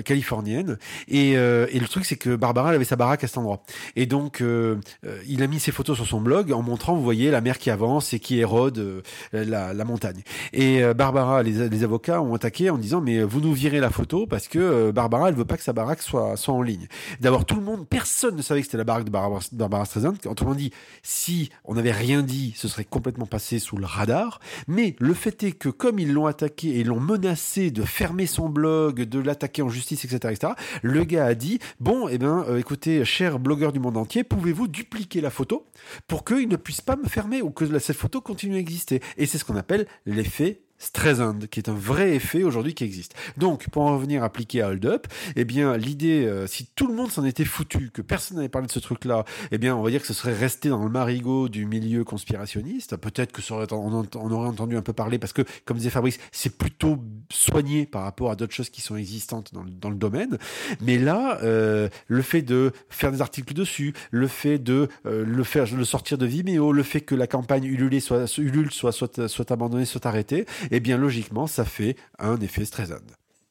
californienne. 0.06 0.80
Et, 1.07 1.31
et 1.31 1.80
le 1.80 1.88
truc, 1.88 2.06
c'est 2.06 2.18
que 2.18 2.36
Barbara 2.36 2.69
elle 2.69 2.75
avait 2.75 2.86
sa 2.86 2.96
baraque 2.96 3.24
à 3.24 3.28
cet 3.28 3.38
endroit. 3.38 3.62
Et 3.96 4.06
donc, 4.06 4.38
il 4.41 5.44
a 5.44 5.47
mis 5.47 5.59
ses 5.59 5.71
photos 5.71 5.95
sur 5.95 6.07
son 6.07 6.21
blog 6.21 6.51
en 6.51 6.62
montrant, 6.62 6.95
vous 6.95 7.03
voyez, 7.03 7.31
la 7.31 7.41
mer 7.41 7.57
qui 7.57 7.69
avance 7.69 8.13
et 8.13 8.19
qui 8.19 8.39
érode 8.39 8.77
euh, 8.77 9.01
la, 9.33 9.86
montagne. 9.86 10.21
Et 10.53 10.83
euh, 10.83 10.94
Barbara, 10.94 11.44
les, 11.44 11.83
avocats 11.83 12.21
ont 12.21 12.33
attaqué 12.33 12.69
en 12.69 12.77
disant 12.77 13.01
mais 13.01 13.24
vous 13.24 13.41
nous 13.41 13.53
virez 13.53 13.80
la 13.80 13.89
photo 13.89 14.27
parce 14.27 14.47
que 14.47 14.59
euh, 14.59 14.91
Barbara, 14.91 15.30
elle 15.30 15.36
veut 15.36 15.45
pas 15.45 15.57
que 15.57 15.63
sa 15.63 15.74
baraque 15.74 16.01
soit, 16.01 16.38
soit 16.38 16.53
en 16.53 16.62
ligne. 16.62 16.88
D'abord, 17.21 17.45
tout 17.45 17.56
le 17.56 17.62
monde, 17.62 17.88
personne 17.88 18.36
ne 18.36 18.41
savait 18.41 18.62
que 18.62 18.68
c'était 18.68 18.77
la 18.77 18.83
baraque 18.83 19.06
de 19.06 19.09
Barbara, 19.09 19.41
Barbara 19.51 19.86
Streisand. 19.86 20.13
Autrement 20.25 20.56
dit, 20.56 20.71
si 21.03 21.50
on 21.65 21.75
n'avait 21.75 21.91
rien 21.91 22.21
dit, 22.21 22.53
ce 22.56 22.68
serait 22.68 22.86
complètement 22.86 23.25
passé 23.25 23.59
sous 23.59 23.77
le 23.77 23.86
radar. 23.86 24.39
Mais 24.68 24.95
le 25.00 25.13
fait 25.13 25.44
est 25.44 25.51
que 25.51 25.69
comme 25.69 26.00
ils 26.00 26.12
l'ont 26.12 26.25
attaqué 26.25 26.80
et 26.80 26.83
l'ont 26.83 27.00
menacé 27.00 27.71
de 27.71 27.83
fermer 27.83 28.25
son 28.25 28.50
blog, 28.50 29.01
de 29.01 29.19
l'attaquer 29.19 29.62
en 29.62 29.69
justice, 29.69 30.06
etc., 30.06 30.33
etc., 30.33 30.53
le 30.81 31.03
gars 31.03 31.25
a 31.25 31.33
dit 31.33 31.59
bon, 31.80 32.07
eh 32.09 32.18
ben, 32.18 32.45
écoutez, 32.57 33.06
chers 33.06 33.39
blogueurs 33.39 33.71
du 33.71 33.80
monde 33.80 33.97
entier, 33.97 34.24
pouvez-vous 34.29 34.67
dupliquer 34.67 35.21
la 35.21 35.29
photo 35.29 35.67
pour 36.07 36.23
qu'il 36.23 36.47
ne 36.47 36.55
puisse 36.55 36.81
pas 36.81 36.95
me 36.95 37.07
fermer 37.07 37.41
ou 37.41 37.49
que 37.51 37.79
cette 37.79 37.97
photo 37.97 38.21
continue 38.21 38.55
à 38.55 38.59
exister? 38.59 39.01
Et 39.17 39.25
c'est 39.25 39.37
ce 39.37 39.45
qu'on 39.45 39.57
appelle 39.57 39.87
l'effet 40.05 40.61
Streisand, 40.79 41.39
qui 41.51 41.59
est 41.59 41.69
un 41.69 41.73
vrai 41.73 42.15
effet 42.15 42.43
aujourd'hui 42.43 42.73
qui 42.73 42.85
existe. 42.85 43.13
Donc, 43.37 43.69
pour 43.69 43.83
en 43.83 43.95
revenir 43.95 44.23
appliqué 44.23 44.61
à 44.61 44.69
Hold 44.69 44.85
Up, 44.85 45.07
eh 45.35 45.43
bien, 45.43 45.75
l'idée, 45.77 46.25
euh, 46.25 46.47
si 46.47 46.67
tout 46.73 46.87
le 46.87 46.93
monde 46.93 47.11
s'en 47.11 47.25
était 47.25 47.45
foutu, 47.45 47.91
que 47.93 48.01
personne 48.01 48.37
n'avait 48.37 48.49
parlé 48.49 48.67
de 48.67 48.71
ce 48.71 48.79
truc-là, 48.79 49.25
eh 49.51 49.57
bien, 49.57 49.75
on 49.75 49.83
va 49.83 49.89
dire 49.89 50.01
que 50.01 50.07
ce 50.07 50.13
serait 50.13 50.33
resté 50.33 50.69
dans 50.69 50.83
le 50.83 50.89
marigot 50.89 51.49
du 51.49 51.65
milieu 51.65 52.03
conspirationniste. 52.03 52.95
Peut-être 52.97 53.31
que 53.33 53.41
ça 53.41 53.55
aurait, 53.55 53.71
on, 53.73 53.93
aurait 53.93 54.47
entendu 54.47 54.77
un 54.77 54.81
peu 54.81 54.93
parler 54.93 55.19
parce 55.19 55.33
que, 55.33 55.41
comme 55.65 55.77
disait 55.77 55.89
Fabrice, 55.89 56.17
c'est 56.31 56.57
plutôt 56.57 56.97
soigné 57.29 57.85
par 57.85 58.03
rapport 58.03 58.31
à 58.31 58.35
d'autres 58.35 58.53
choses 58.53 58.69
qui 58.69 58.81
sont 58.81 58.95
existantes 58.95 59.53
dans 59.53 59.89
le, 59.89 59.95
domaine. 59.95 60.37
Mais 60.81 60.97
là, 60.97 61.39
euh, 61.43 61.89
le 62.07 62.21
fait 62.21 62.41
de 62.41 62.71
faire 62.89 63.11
des 63.11 63.21
articles 63.21 63.53
dessus, 63.53 63.93
le 64.11 64.27
fait 64.27 64.59
de 64.59 64.87
euh, 65.05 65.25
le 65.25 65.43
faire, 65.43 65.65
le 65.75 65.83
sortir 65.83 66.17
de 66.17 66.25
Vimeo, 66.25 66.71
le 66.71 66.83
fait 66.83 67.01
que 67.01 67.15
la 67.15 67.27
campagne 67.27 67.65
Ulule 67.65 68.01
soit, 68.01 68.37
Ulule 68.37 68.71
soit, 68.71 68.93
soit 68.93 69.51
abandonnée, 69.51 69.85
soit 69.85 70.05
arrêtée, 70.05 70.45
eh 70.71 70.80
bien 70.80 70.98
logiquement, 70.98 71.48
ça 71.48 71.66
fait 71.66 71.95
un 72.19 72.38
effet 72.38 72.66
Streisand. 72.66 72.98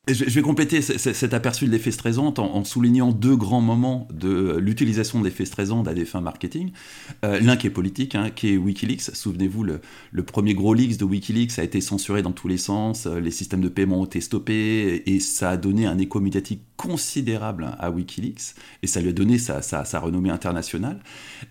Je 0.09 0.25
vais 0.25 0.41
compléter 0.41 0.81
cet 0.81 1.35
aperçu 1.35 1.67
de 1.67 1.71
l'effet 1.71 1.91
Streisand 1.91 2.33
en, 2.39 2.65
soulignant 2.65 3.13
deux 3.13 3.37
grands 3.37 3.61
moments 3.61 4.09
de 4.11 4.57
l'utilisation 4.57 5.21
de 5.21 5.25
l'effet 5.25 5.45
à 5.87 5.95
des 5.95 6.07
fins 6.07 6.23
marketing. 6.23 6.73
Euh, 7.27 7.41
l'un 7.41 7.59
qui 7.59 7.67
est 7.67 7.71
politique, 7.71 8.15
hein, 8.15 8.31
qui 8.31 8.55
est 8.55 8.57
Wikileaks. 8.57 9.03
Souvenez-vous, 9.03 9.65
le, 9.65 10.23
premier 10.23 10.55
gros 10.55 10.73
leaks 10.73 10.97
de 10.97 11.05
Wikileaks 11.05 11.59
a 11.59 11.63
été 11.63 11.83
censuré 11.83 12.23
dans 12.23 12.33
tous 12.33 12.49
les 12.49 12.57
sens, 12.57 13.07
euh, 13.07 13.21
les 13.21 13.31
systèmes 13.31 13.61
de 13.61 13.69
paiement 13.69 14.01
ont 14.01 14.07
été 14.07 14.23
stoppés, 14.23 15.03
et 15.05 15.21
ça 15.21 15.51
a 15.51 15.57
donné 15.59 15.85
un 15.85 15.99
écho 15.99 16.21
médiatique 16.21 16.63
considérable 16.79 17.75
à 17.79 17.91
Wikileaks, 17.91 18.55
et 18.83 18.87
ça 18.87 19.01
lui 19.01 19.11
a 19.11 19.13
donné 19.13 19.37
sa, 19.37 19.61
renommée 20.01 20.31
internationale. 20.31 21.01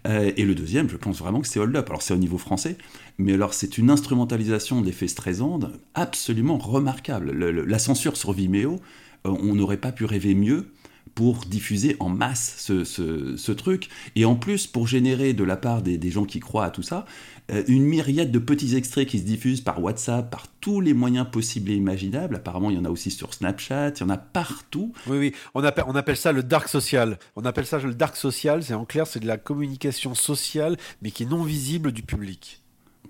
Euh, 0.07 0.31
et 0.37 0.45
le 0.45 0.55
deuxième, 0.55 0.89
je 0.89 0.95
pense 0.95 1.19
vraiment 1.19 1.41
que 1.41 1.47
c'est 1.47 1.59
Hold 1.59 1.75
Up. 1.75 1.89
Alors 1.89 2.01
c'est 2.01 2.13
au 2.13 2.17
niveau 2.17 2.37
français, 2.37 2.77
mais 3.19 3.33
alors 3.33 3.53
c'est 3.53 3.77
une 3.77 3.91
instrumentalisation 3.91 4.81
de 4.81 4.85
l'effet 4.85 5.07
Streisand 5.07 5.59
absolument 5.93 6.57
remarquable. 6.57 7.31
la 7.31 7.79
censure 7.79 8.15
sur 8.15 8.31
Vimeo, 8.31 8.79
euh, 9.25 9.35
on 9.41 9.53
n'aurait 9.53 9.77
pas 9.77 9.91
pu 9.91 10.05
rêver 10.05 10.33
mieux 10.33 10.71
pour 11.17 11.45
diffuser 11.47 11.97
en 11.99 12.09
masse 12.09 12.71
ce, 12.85 13.51
truc, 13.51 13.89
et 14.15 14.23
en 14.25 14.35
plus 14.35 14.67
pour 14.67 14.85
générer 14.85 15.33
de 15.33 15.43
la 15.43 15.57
part 15.57 15.81
des, 15.81 16.11
gens 16.11 16.25
qui 16.25 16.39
croient 16.39 16.65
à 16.65 16.69
tout 16.69 16.83
ça, 16.83 17.05
euh, 17.51 17.63
une 17.67 17.85
myriade 17.85 18.29
de 18.29 18.37
petits 18.37 18.75
extraits 18.75 19.07
qui 19.07 19.17
se 19.17 19.23
diffusent 19.23 19.61
par 19.61 19.81
WhatsApp, 19.81 20.29
par 20.29 20.47
tous 20.61 20.79
les 20.79 20.93
moyens 20.93 21.25
possibles 21.31 21.71
et 21.71 21.73
imaginables. 21.73 22.35
Apparemment, 22.35 22.69
il 22.69 22.75
y 22.75 22.79
en 22.79 22.85
a 22.85 22.91
aussi 22.91 23.09
sur 23.09 23.33
Snapchat, 23.33 23.93
il 23.95 24.01
y 24.01 24.03
en 24.03 24.11
a 24.11 24.17
partout. 24.17 24.93
Oui, 25.07 25.17
oui, 25.17 25.33
on 25.55 25.63
appelle, 25.63 25.85
on 25.87 25.95
appelle 25.95 26.17
ça 26.17 26.31
le 26.31 26.43
dark 26.43 26.67
social. 26.67 27.17
On 27.35 27.45
appelle 27.45 27.65
ça 27.65 27.79
le 27.79 27.95
dark 27.95 28.15
social, 28.15 28.61
c'est 28.61 28.75
en 28.75 28.85
clair, 28.85 29.07
c'est 29.07 29.19
de 29.19 29.25
la 29.25 29.37
communication 29.37 30.13
sociale, 30.13 30.77
mais 31.01 31.09
qui 31.09 31.23
est 31.23 31.27
non 31.27 31.41
visible 31.41 31.93
du 31.93 32.03
public. 32.03 32.61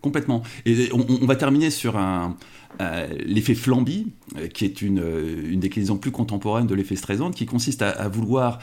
Complètement. 0.02 0.44
Et 0.66 0.90
on, 0.94 1.26
va 1.26 1.36
terminer 1.36 1.70
sur 1.70 1.98
un, 1.98 2.36
euh, 2.80 3.08
l'effet 3.26 3.56
Flamby, 3.56 4.12
euh, 4.38 4.48
qui 4.48 4.66
est 4.66 4.82
une, 4.82 5.00
euh, 5.00 5.50
une, 5.50 5.60
déclinaison 5.60 5.98
plus 5.98 6.12
contemporaine 6.12 6.68
de 6.68 6.76
l'effet 6.76 6.96
Streisand, 6.96 7.32
qui 7.32 7.46
consiste 7.46 7.82
à, 7.82 8.08
vouloir 8.08 8.60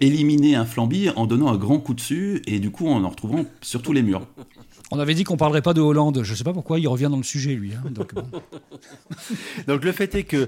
éliminer 0.00 0.54
un 0.54 0.64
Flamby 0.64 1.10
en 1.16 1.26
donnant 1.26 1.48
un 1.48 1.56
grand 1.56 1.78
coup 1.78 1.94
dessus 1.94 2.42
et 2.46 2.60
du 2.60 2.70
coup 2.70 2.88
en 2.88 3.04
en 3.04 3.08
retrouvant 3.08 3.44
sur 3.60 3.82
tous 3.82 3.92
les 3.92 4.02
murs. 4.02 4.26
On 4.92 5.00
avait 5.00 5.14
dit 5.14 5.24
qu'on 5.24 5.36
parlerait 5.36 5.62
pas 5.62 5.74
de 5.74 5.80
Hollande. 5.80 6.22
Je 6.22 6.30
ne 6.30 6.36
sais 6.36 6.44
pas 6.44 6.52
pourquoi 6.52 6.78
il 6.78 6.86
revient 6.86 7.08
dans 7.10 7.16
le 7.16 7.24
sujet, 7.24 7.54
lui. 7.54 7.72
Hein. 7.74 7.90
Donc, 7.90 8.12
le 9.84 9.92
fait 9.92 10.14
est 10.14 10.22
que 10.22 10.46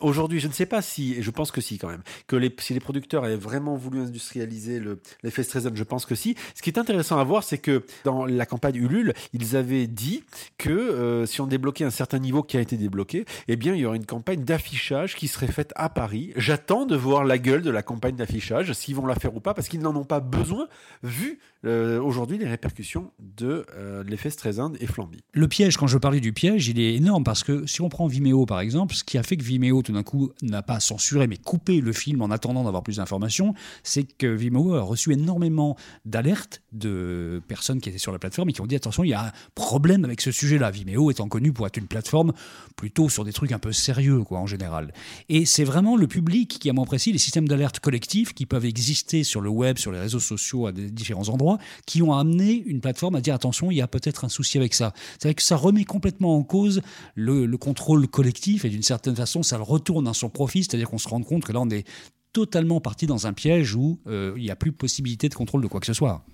aujourd'hui, 0.00 0.40
je 0.40 0.48
ne 0.48 0.52
sais 0.52 0.66
pas 0.66 0.82
si, 0.82 1.14
et 1.14 1.22
je 1.22 1.30
pense 1.30 1.50
que 1.50 1.60
si 1.60 1.78
quand 1.78 1.88
même, 1.88 2.02
que 2.26 2.36
les, 2.36 2.54
si 2.58 2.74
les 2.74 2.80
producteurs 2.80 3.24
avaient 3.24 3.36
vraiment 3.36 3.74
voulu 3.74 4.00
industrialiser 4.00 4.80
l'effet 5.22 5.42
Streisand, 5.42 5.74
je 5.74 5.84
pense 5.84 6.04
que 6.04 6.14
si. 6.14 6.36
Ce 6.54 6.62
qui 6.62 6.70
est 6.70 6.78
intéressant 6.78 7.18
à 7.18 7.24
voir, 7.24 7.44
c'est 7.44 7.58
que 7.58 7.84
dans 8.04 8.26
la 8.26 8.46
campagne 8.46 8.76
Ulule, 8.76 9.14
ils 9.32 9.56
avaient 9.56 9.61
avez 9.62 9.86
dit 9.86 10.24
que 10.58 10.70
euh, 10.70 11.24
si 11.26 11.40
on 11.40 11.46
débloquait 11.46 11.84
un 11.84 11.90
certain 11.90 12.18
niveau 12.18 12.42
qui 12.42 12.56
a 12.56 12.60
été 12.60 12.76
débloqué, 12.76 13.24
eh 13.48 13.56
bien, 13.56 13.74
il 13.74 13.80
y 13.80 13.86
aurait 13.86 13.96
une 13.96 14.06
campagne 14.06 14.44
d'affichage 14.44 15.14
qui 15.14 15.28
serait 15.28 15.46
faite 15.46 15.72
à 15.76 15.88
Paris. 15.88 16.32
J'attends 16.36 16.84
de 16.84 16.96
voir 16.96 17.24
la 17.24 17.38
gueule 17.38 17.62
de 17.62 17.70
la 17.70 17.82
campagne 17.82 18.16
d'affichage, 18.16 18.72
s'ils 18.72 18.96
vont 18.96 19.06
la 19.06 19.14
faire 19.14 19.34
ou 19.34 19.40
pas, 19.40 19.54
parce 19.54 19.68
qu'ils 19.68 19.80
n'en 19.80 19.94
ont 19.94 20.04
pas 20.04 20.20
besoin, 20.20 20.66
vu 21.02 21.38
euh, 21.64 22.00
aujourd'hui 22.00 22.38
les 22.38 22.48
répercussions 22.48 23.12
de 23.20 23.64
euh, 23.76 24.02
l'effet 24.04 24.30
Streisand 24.30 24.72
et 24.80 24.86
Flamby. 24.86 25.20
Le 25.32 25.46
piège, 25.46 25.76
quand 25.76 25.86
je 25.86 25.96
parlais 25.96 26.18
du 26.18 26.32
piège, 26.32 26.66
il 26.66 26.80
est 26.80 26.94
énorme 26.94 27.22
parce 27.22 27.44
que 27.44 27.66
si 27.66 27.80
on 27.80 27.88
prend 27.88 28.08
Vimeo 28.08 28.46
par 28.46 28.58
exemple, 28.58 28.94
ce 28.94 29.04
qui 29.04 29.16
a 29.16 29.22
fait 29.22 29.36
que 29.36 29.44
Vimeo 29.44 29.82
tout 29.82 29.92
d'un 29.92 30.02
coup 30.02 30.32
n'a 30.42 30.62
pas 30.62 30.80
censuré 30.80 31.28
mais 31.28 31.36
coupé 31.36 31.80
le 31.80 31.92
film 31.92 32.20
en 32.20 32.30
attendant 32.32 32.64
d'avoir 32.64 32.82
plus 32.82 32.96
d'informations, 32.96 33.54
c'est 33.84 34.02
que 34.02 34.26
Vimeo 34.26 34.74
a 34.74 34.82
reçu 34.82 35.12
énormément 35.12 35.76
d'alertes 36.04 36.62
de 36.72 37.40
personnes 37.46 37.80
qui 37.80 37.88
étaient 37.88 37.98
sur 37.98 38.12
la 38.12 38.18
plateforme 38.18 38.50
et 38.50 38.52
qui 38.52 38.60
ont 38.60 38.66
dit 38.66 38.76
attention, 38.76 39.04
il 39.04 39.10
y 39.10 39.14
a 39.14 39.32
problème 39.54 40.04
avec 40.04 40.20
ce 40.20 40.30
sujet-là. 40.30 40.70
Vimeo 40.70 41.10
étant 41.10 41.28
connu 41.28 41.52
pour 41.52 41.66
être 41.66 41.76
une 41.76 41.86
plateforme 41.86 42.32
plutôt 42.76 43.08
sur 43.08 43.24
des 43.24 43.32
trucs 43.32 43.52
un 43.52 43.58
peu 43.58 43.72
sérieux 43.72 44.22
quoi 44.24 44.38
en 44.38 44.46
général. 44.46 44.92
Et 45.28 45.44
c'est 45.44 45.64
vraiment 45.64 45.96
le 45.96 46.06
public 46.06 46.58
qui 46.60 46.70
a 46.70 46.72
moins 46.72 46.86
précis 46.86 47.12
les 47.12 47.18
systèmes 47.18 47.48
d'alerte 47.48 47.80
collectifs 47.80 48.32
qui 48.32 48.46
peuvent 48.46 48.64
exister 48.64 49.24
sur 49.24 49.40
le 49.40 49.50
web, 49.50 49.78
sur 49.78 49.92
les 49.92 50.00
réseaux 50.00 50.20
sociaux 50.20 50.66
à 50.66 50.72
des 50.72 50.90
différents 50.90 51.28
endroits, 51.28 51.58
qui 51.86 52.02
ont 52.02 52.14
amené 52.14 52.62
une 52.66 52.80
plateforme 52.80 53.16
à 53.16 53.20
dire 53.20 53.34
attention, 53.34 53.70
il 53.70 53.76
y 53.76 53.82
a 53.82 53.88
peut-être 53.88 54.24
un 54.24 54.28
souci 54.28 54.58
avec 54.58 54.74
ça. 54.74 54.92
C'est-à-dire 55.18 55.36
que 55.36 55.42
ça 55.42 55.56
remet 55.56 55.84
complètement 55.84 56.36
en 56.36 56.42
cause 56.42 56.82
le, 57.14 57.46
le 57.46 57.56
contrôle 57.58 58.08
collectif 58.08 58.64
et 58.64 58.68
d'une 58.68 58.82
certaine 58.82 59.16
façon, 59.16 59.42
ça 59.42 59.56
le 59.56 59.62
retourne 59.62 60.08
à 60.08 60.14
son 60.14 60.30
profit, 60.30 60.64
c'est-à-dire 60.64 60.88
qu'on 60.88 60.98
se 60.98 61.08
rend 61.08 61.22
compte 61.22 61.44
que 61.44 61.52
là, 61.52 61.60
on 61.60 61.70
est 61.70 61.86
totalement 62.32 62.80
parti 62.80 63.06
dans 63.06 63.26
un 63.26 63.32
piège 63.32 63.74
où 63.74 64.00
euh, 64.06 64.32
il 64.36 64.42
n'y 64.42 64.50
a 64.50 64.56
plus 64.56 64.72
possibilité 64.72 65.28
de 65.28 65.34
contrôle 65.34 65.62
de 65.62 65.66
quoi 65.66 65.80
que 65.80 65.86
ce 65.86 65.92
soit. 65.92 66.24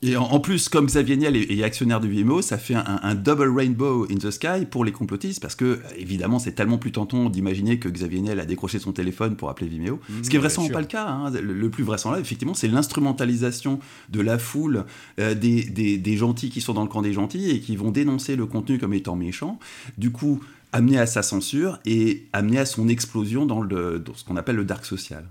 Et 0.00 0.16
en, 0.16 0.38
plus, 0.38 0.68
comme 0.68 0.86
Xavier 0.86 1.16
Niel 1.16 1.34
est, 1.36 1.62
actionnaire 1.64 1.98
de 2.00 2.06
Vimeo, 2.06 2.40
ça 2.40 2.56
fait 2.56 2.74
un, 2.74 3.00
un 3.02 3.14
double 3.16 3.52
rainbow 3.52 4.06
in 4.10 4.14
the 4.16 4.30
sky 4.30 4.64
pour 4.70 4.84
les 4.84 4.92
complotistes, 4.92 5.40
parce 5.42 5.56
que 5.56 5.80
évidemment, 5.96 6.38
c'est 6.38 6.52
tellement 6.52 6.78
plus 6.78 6.92
tentant 6.92 7.28
d'imaginer 7.28 7.80
que 7.80 7.88
Xavier 7.88 8.20
Niel 8.20 8.38
a 8.38 8.46
décroché 8.46 8.78
son 8.78 8.92
téléphone 8.92 9.34
pour 9.34 9.50
appeler 9.50 9.66
Vimeo. 9.68 9.96
Mmh, 10.08 10.12
ce 10.22 10.30
qui 10.30 10.36
est 10.36 10.38
vraisemblablement 10.38 10.74
pas 10.76 10.80
le 10.82 10.86
cas. 10.86 11.08
hein. 11.08 11.30
Le, 11.30 11.52
le 11.52 11.68
plus 11.70 11.82
vraisemblable, 11.82 12.22
effectivement, 12.22 12.54
c'est 12.54 12.68
l'instrumentalisation 12.68 13.80
de 14.10 14.20
la 14.20 14.38
foule 14.38 14.84
euh, 15.18 15.34
des, 15.34 15.64
des- 15.64 15.98
des 15.98 16.16
gentils 16.16 16.50
qui 16.50 16.60
sont 16.60 16.74
dans 16.74 16.82
le 16.82 16.88
camp 16.88 17.02
des 17.02 17.12
gentils 17.12 17.50
et 17.50 17.58
qui 17.60 17.74
vont 17.74 17.90
dénoncer 17.90 18.36
le 18.36 18.46
contenu 18.46 18.78
comme 18.78 18.94
étant 18.94 19.16
méchant. 19.16 19.58
Du 19.98 20.10
coup, 20.12 20.40
amener 20.72 20.98
à 20.98 21.06
sa 21.06 21.22
censure 21.22 21.80
et 21.86 22.26
amener 22.32 22.58
à 22.58 22.66
son 22.66 22.88
explosion 22.88 23.46
dans, 23.46 23.60
le, 23.62 23.98
dans 23.98 24.14
ce 24.14 24.24
qu'on 24.24 24.36
appelle 24.36 24.56
le 24.56 24.64
dark 24.64 24.84
social. 24.84 25.24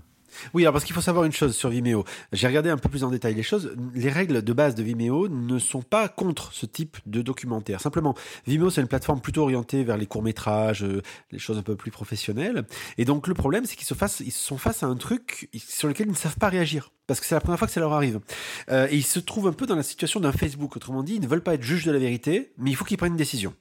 Oui, 0.54 0.62
alors 0.62 0.72
parce 0.72 0.84
qu'il 0.84 0.94
faut 0.94 1.00
savoir 1.00 1.24
une 1.24 1.32
chose 1.32 1.54
sur 1.56 1.68
Vimeo. 1.68 2.04
J'ai 2.32 2.46
regardé 2.46 2.70
un 2.70 2.76
peu 2.76 2.88
plus 2.88 3.04
en 3.04 3.10
détail 3.10 3.34
les 3.34 3.42
choses. 3.42 3.74
Les 3.94 4.10
règles 4.10 4.42
de 4.42 4.52
base 4.52 4.74
de 4.74 4.82
Vimeo 4.82 5.28
ne 5.28 5.58
sont 5.58 5.82
pas 5.82 6.08
contre 6.08 6.52
ce 6.52 6.66
type 6.66 6.96
de 7.06 7.22
documentaire. 7.22 7.80
Simplement, 7.80 8.14
Vimeo, 8.46 8.70
c'est 8.70 8.80
une 8.80 8.88
plateforme 8.88 9.20
plutôt 9.20 9.42
orientée 9.42 9.84
vers 9.84 9.96
les 9.96 10.06
courts-métrages, 10.06 10.84
euh, 10.84 11.02
les 11.32 11.38
choses 11.38 11.58
un 11.58 11.62
peu 11.62 11.76
plus 11.76 11.90
professionnelles. 11.90 12.66
Et 12.98 13.04
donc, 13.04 13.26
le 13.26 13.34
problème, 13.34 13.64
c'est 13.66 13.76
qu'ils 13.76 13.86
se, 13.86 13.94
fassent- 13.94 14.22
sont 14.30 14.58
face 14.58 14.82
à 14.82 14.86
un 14.86 14.96
truc 14.96 15.48
sur 15.56 15.88
lequel 15.88 16.06
ils 16.06 16.12
ne 16.12 16.16
savent 16.16 16.36
pas 16.38 16.48
réagir. 16.48 16.90
Parce 17.08 17.20
que 17.20 17.26
c'est 17.26 17.34
la 17.34 17.40
première 17.40 17.58
fois 17.58 17.66
que 17.66 17.72
ça 17.72 17.80
leur 17.80 17.94
arrive. 17.94 18.20
Euh, 18.70 18.86
et 18.90 18.96
ils 18.96 19.02
se 19.02 19.18
trouvent 19.18 19.46
un 19.46 19.54
peu 19.54 19.64
dans 19.64 19.74
la 19.74 19.82
situation 19.82 20.20
d'un 20.20 20.30
Facebook. 20.30 20.76
Autrement 20.76 21.02
dit, 21.02 21.14
ils 21.14 21.22
ne 21.22 21.26
veulent 21.26 21.42
pas 21.42 21.54
être 21.54 21.62
juges 21.62 21.86
de 21.86 21.90
la 21.90 21.98
vérité, 21.98 22.52
mais 22.58 22.70
il 22.70 22.76
faut 22.76 22.84
qu'ils 22.84 22.98
prennent 22.98 23.12
une 23.12 23.18
décision. 23.18 23.54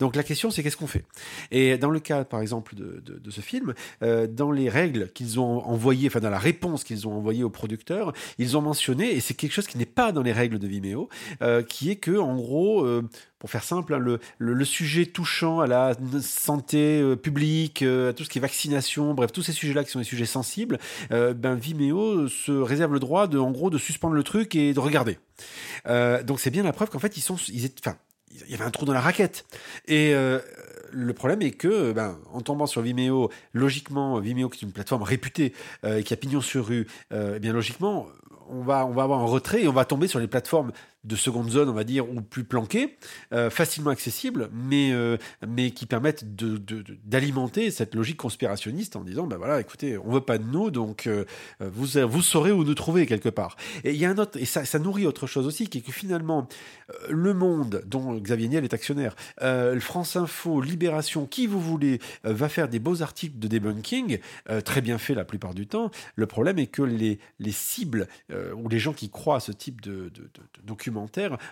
Donc 0.00 0.16
la 0.16 0.22
question, 0.22 0.50
c'est 0.50 0.62
qu'est-ce 0.62 0.78
qu'on 0.78 0.86
fait? 0.86 1.04
Et 1.50 1.76
dans 1.76 1.90
le 1.90 2.00
cas, 2.00 2.24
par 2.24 2.40
exemple, 2.40 2.74
de, 2.74 3.30
ce 3.30 3.42
film, 3.42 3.74
euh, 4.02 4.26
dans 4.26 4.50
les 4.50 4.70
règles 4.70 5.10
qu'ils 5.12 5.38
ont 5.38 5.66
envoyées, 5.66 6.08
enfin 6.08 6.20
dans 6.20 6.30
la 6.30 6.38
réponse 6.38 6.82
qu'ils 6.82 7.06
ont 7.06 7.12
envoyée 7.12 7.44
aux 7.44 7.50
producteurs, 7.50 8.14
ils 8.38 8.56
ont 8.56 8.62
mentionné, 8.62 9.14
et 9.14 9.20
c'est 9.20 9.34
quelque 9.34 9.52
chose 9.52 9.66
qui 9.66 9.76
n'est 9.76 9.84
pas 9.84 10.10
dans 10.10 10.22
les 10.22 10.32
règles 10.32 10.58
de 10.58 10.66
Vimeo, 10.66 11.10
euh, 11.42 11.62
qui 11.62 11.90
est 11.90 11.96
que, 11.96 12.16
en 12.16 12.36
gros, 12.36 12.86
pour 13.38 13.50
faire 13.50 13.64
simple, 13.64 13.92
hein, 13.92 14.18
le, 14.38 14.64
sujet 14.64 15.04
touchant 15.04 15.60
à 15.60 15.66
la 15.66 15.94
santé 16.22 17.02
publique, 17.16 17.82
à 17.82 18.14
tout 18.14 18.24
ce 18.24 18.30
qui 18.30 18.38
est 18.38 18.40
vaccination, 18.40 19.12
bref, 19.12 19.30
tous 19.30 19.42
ces 19.42 19.52
sujets-là 19.52 19.84
qui 19.84 19.90
sont 19.90 19.98
des 19.98 20.06
sujets 20.06 20.24
sensibles, 20.24 20.78
ben 21.10 21.54
Vimeo 21.54 22.28
se 22.28 22.52
réserve 22.52 22.93
le 22.94 23.00
droit 23.00 23.26
de, 23.26 23.38
en 23.38 23.50
gros, 23.50 23.68
de 23.68 23.78
suspendre 23.78 24.14
le 24.14 24.22
truc 24.22 24.54
et 24.54 24.72
de 24.72 24.80
regarder. 24.80 25.18
Euh, 25.86 26.22
donc 26.22 26.40
c'est 26.40 26.50
bien 26.50 26.62
la 26.62 26.72
preuve 26.72 26.88
qu'en 26.88 26.98
fait 26.98 27.16
ils 27.16 27.20
sont, 27.20 27.36
ils 27.48 27.66
étaient, 27.66 27.86
enfin, 27.86 27.98
il 28.46 28.50
y 28.50 28.54
avait 28.54 28.64
un 28.64 28.70
trou 28.70 28.84
dans 28.84 28.92
la 28.92 29.00
raquette. 29.00 29.44
Et 29.86 30.14
euh, 30.14 30.40
le 30.90 31.12
problème 31.12 31.42
est 31.42 31.52
que, 31.52 31.92
ben, 31.92 32.18
en 32.32 32.40
tombant 32.40 32.66
sur 32.66 32.82
Vimeo, 32.82 33.30
logiquement, 33.52 34.18
Vimeo 34.20 34.48
qui 34.48 34.64
est 34.64 34.66
une 34.66 34.72
plateforme 34.72 35.02
réputée 35.02 35.52
euh, 35.84 36.02
qui 36.02 36.14
a 36.14 36.16
pignon 36.16 36.40
sur 36.40 36.66
rue, 36.66 36.86
euh, 37.12 37.34
eh 37.36 37.40
bien 37.40 37.52
logiquement, 37.52 38.06
on 38.48 38.62
va, 38.62 38.86
on 38.86 38.92
va 38.92 39.02
avoir 39.02 39.20
un 39.20 39.26
retrait 39.26 39.62
et 39.62 39.68
on 39.68 39.72
va 39.72 39.84
tomber 39.84 40.06
sur 40.06 40.20
les 40.20 40.26
plateformes 40.26 40.72
de 41.04 41.16
seconde 41.16 41.50
zone, 41.50 41.68
on 41.68 41.72
va 41.74 41.84
dire, 41.84 42.08
ou 42.10 42.20
plus 42.22 42.44
planquées, 42.44 42.96
euh, 43.32 43.50
facilement 43.50 43.90
accessibles, 43.90 44.48
mais, 44.52 44.92
euh, 44.92 45.16
mais 45.46 45.70
qui 45.70 45.86
permettent 45.86 46.24
d'alimenter 47.04 47.70
cette 47.70 47.94
logique 47.94 48.16
conspirationniste 48.16 48.96
en 48.96 49.02
disant, 49.04 49.26
ben 49.26 49.36
voilà, 49.36 49.60
écoutez, 49.60 49.98
on 49.98 50.10
veut 50.10 50.20
pas 50.20 50.38
de 50.38 50.44
nous, 50.44 50.70
donc 50.70 51.06
euh, 51.06 51.24
vous, 51.60 51.86
vous 52.08 52.22
saurez 52.22 52.52
où 52.52 52.64
nous 52.64 52.74
trouver 52.74 53.06
quelque 53.06 53.28
part. 53.28 53.56
Et 53.84 53.94
y 53.94 54.04
a 54.04 54.10
un 54.10 54.18
autre, 54.18 54.38
et 54.40 54.44
ça, 54.44 54.78
nourrit 54.78 55.06
autre 55.06 55.26
chose 55.26 55.46
aussi, 55.46 55.68
qui 55.68 55.78
est 55.78 55.80
que 55.82 55.92
finalement, 55.92 56.48
Le 57.08 57.34
Monde, 57.34 57.82
dont 57.86 58.18
Xavier 58.18 58.48
Niel 58.48 58.64
est 58.64 58.74
actionnaire, 58.74 59.14
France 59.80 60.16
Info, 60.16 60.60
Libération, 60.60 61.26
qui 61.26 61.46
vous 61.46 61.60
voulez, 61.60 62.00
va 62.24 62.48
faire 62.48 62.68
des 62.68 62.78
beaux 62.78 63.02
articles 63.02 63.38
de 63.38 63.48
debunking, 63.48 64.18
très 64.64 64.80
bien 64.80 64.98
fait 64.98 65.14
la 65.14 65.24
plupart 65.24 65.54
du 65.54 65.66
temps. 65.66 65.90
Le 66.16 66.26
problème 66.26 66.58
est 66.58 66.66
que 66.66 66.82
les, 66.82 67.18
les 67.38 67.52
cibles 67.52 68.08
ou 68.56 68.68
les 68.68 68.78
gens 68.78 68.92
qui 68.92 69.10
croient 69.10 69.36
à 69.36 69.40
ce 69.40 69.52
type 69.52 69.80
de, 69.80 69.92
de- 69.92 70.08
de- 70.10 70.28
de 70.62 70.62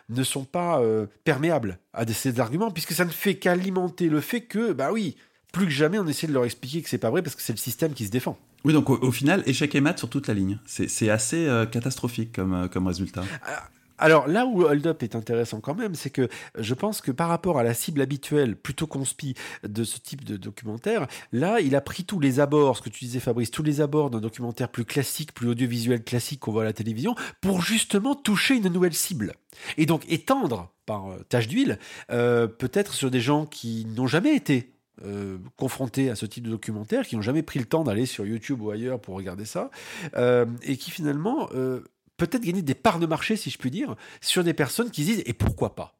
ne 0.08 0.22
sont 0.22 0.44
pas 0.44 0.80
euh, 0.80 1.06
perméables 1.24 1.78
à 1.92 2.04
des- 2.04 2.12
ces 2.12 2.40
arguments, 2.40 2.70
puisque 2.70 2.92
ça 2.92 3.04
ne 3.04 3.10
fait 3.10 3.34
qu'alimenter 3.36 4.08
le 4.08 4.20
fait 4.20 4.42
que, 4.42 4.72
bah 4.72 4.90
oui, 4.92 5.16
plus 5.52 5.66
que 5.66 5.70
jamais, 5.72 5.98
on 5.98 6.06
essaie 6.06 6.26
de 6.26 6.32
leur 6.32 6.44
expliquer 6.44 6.80
que 6.82 6.88
c'est 6.88 6.98
pas 6.98 7.10
vrai 7.10 7.22
parce 7.22 7.34
que 7.36 7.42
c'est 7.42 7.52
le 7.52 7.58
système 7.58 7.92
qui 7.92 8.06
se 8.06 8.10
défend. 8.10 8.38
Oui, 8.64 8.72
donc 8.72 8.88
au, 8.90 8.98
au 9.02 9.10
final, 9.12 9.42
échec 9.46 9.74
et 9.74 9.80
mat 9.80 9.98
sur 9.98 10.08
toute 10.08 10.28
la 10.28 10.34
ligne. 10.34 10.58
C'est 10.66 11.10
assez 11.10 11.46
euh, 11.46 11.66
catastrophique 11.66 12.32
comme, 12.32 12.54
euh, 12.54 12.68
comme 12.68 12.86
résultat. 12.86 13.22
Alors 13.44 13.62
là 14.08 14.46
où 14.46 14.62
Hold 14.62 14.86
Up 14.86 15.02
est 15.02 15.14
intéressant 15.14 15.60
quand 15.60 15.74
même, 15.74 15.94
c'est 15.94 16.10
que 16.10 16.28
je 16.58 16.74
pense 16.74 17.00
que 17.00 17.10
par 17.10 17.28
rapport 17.28 17.58
à 17.58 17.62
la 17.62 17.74
cible 17.74 18.00
habituelle, 18.00 18.56
plutôt 18.56 18.86
conspi 18.86 19.34
de 19.62 19.84
ce 19.84 19.98
type 19.98 20.24
de 20.24 20.36
documentaire, 20.36 21.06
là 21.32 21.60
il 21.60 21.76
a 21.76 21.80
pris 21.80 22.04
tous 22.04 22.20
les 22.20 22.40
abords, 22.40 22.76
ce 22.76 22.82
que 22.82 22.90
tu 22.90 23.04
disais 23.04 23.20
Fabrice, 23.20 23.50
tous 23.50 23.62
les 23.62 23.80
abords 23.80 24.10
d'un 24.10 24.20
documentaire 24.20 24.68
plus 24.68 24.84
classique, 24.84 25.34
plus 25.34 25.48
audiovisuel 25.48 26.02
classique 26.02 26.40
qu'on 26.40 26.52
voit 26.52 26.62
à 26.62 26.66
la 26.66 26.72
télévision, 26.72 27.14
pour 27.40 27.62
justement 27.62 28.14
toucher 28.14 28.56
une 28.56 28.68
nouvelle 28.68 28.94
cible. 28.94 29.32
Et 29.76 29.86
donc 29.86 30.02
étendre 30.08 30.72
par 30.86 31.10
euh, 31.10 31.18
tâche 31.28 31.48
d'huile, 31.48 31.78
euh, 32.10 32.46
peut-être 32.46 32.94
sur 32.94 33.10
des 33.10 33.20
gens 33.20 33.46
qui 33.46 33.86
n'ont 33.86 34.06
jamais 34.06 34.34
été 34.34 34.72
euh, 35.04 35.38
confrontés 35.56 36.10
à 36.10 36.14
ce 36.14 36.26
type 36.26 36.44
de 36.44 36.50
documentaire, 36.50 37.06
qui 37.06 37.16
n'ont 37.16 37.22
jamais 37.22 37.42
pris 37.42 37.58
le 37.58 37.64
temps 37.64 37.82
d'aller 37.82 38.06
sur 38.06 38.24
YouTube 38.24 38.60
ou 38.60 38.70
ailleurs 38.70 39.00
pour 39.00 39.16
regarder 39.16 39.46
ça, 39.46 39.70
euh, 40.16 40.44
et 40.62 40.76
qui 40.76 40.90
finalement 40.90 41.48
euh, 41.54 41.80
peut-être 42.26 42.44
gagner 42.44 42.62
des 42.62 42.74
parts 42.74 42.98
de 42.98 43.06
marché, 43.06 43.36
si 43.36 43.50
je 43.50 43.58
puis 43.58 43.70
dire, 43.70 43.96
sur 44.20 44.44
des 44.44 44.54
personnes 44.54 44.90
qui 44.90 45.02
se 45.02 45.10
disent 45.10 45.22
et 45.26 45.32
pourquoi 45.32 45.74
pas? 45.74 45.94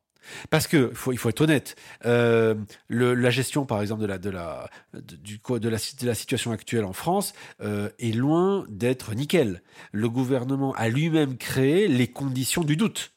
Parce 0.51 0.69
que 0.69 0.93
faut, 0.95 1.13
il 1.13 1.19
faut 1.19 1.29
être 1.29 1.41
honnête, 1.41 1.75
euh, 2.07 2.55
la 2.89 3.31
gestion, 3.31 3.67
par 3.67 3.81
exemple, 3.81 4.03
de 4.03 5.69
la 5.69 6.15
situation 6.15 6.53
actuelle 6.53 6.85
en 6.85 6.93
France 6.93 7.33
euh, 7.61 7.89
est 7.99 8.15
loin 8.15 8.65
d'être 8.69 9.15
nickel. 9.15 9.63
Le 9.91 10.09
gouvernement 10.09 10.73
a 10.75 10.89
lui-même 10.89 11.37
créé 11.37 11.89
les 11.89 12.07
conditions 12.07 12.63
du 12.63 12.77
doute. 12.77 13.13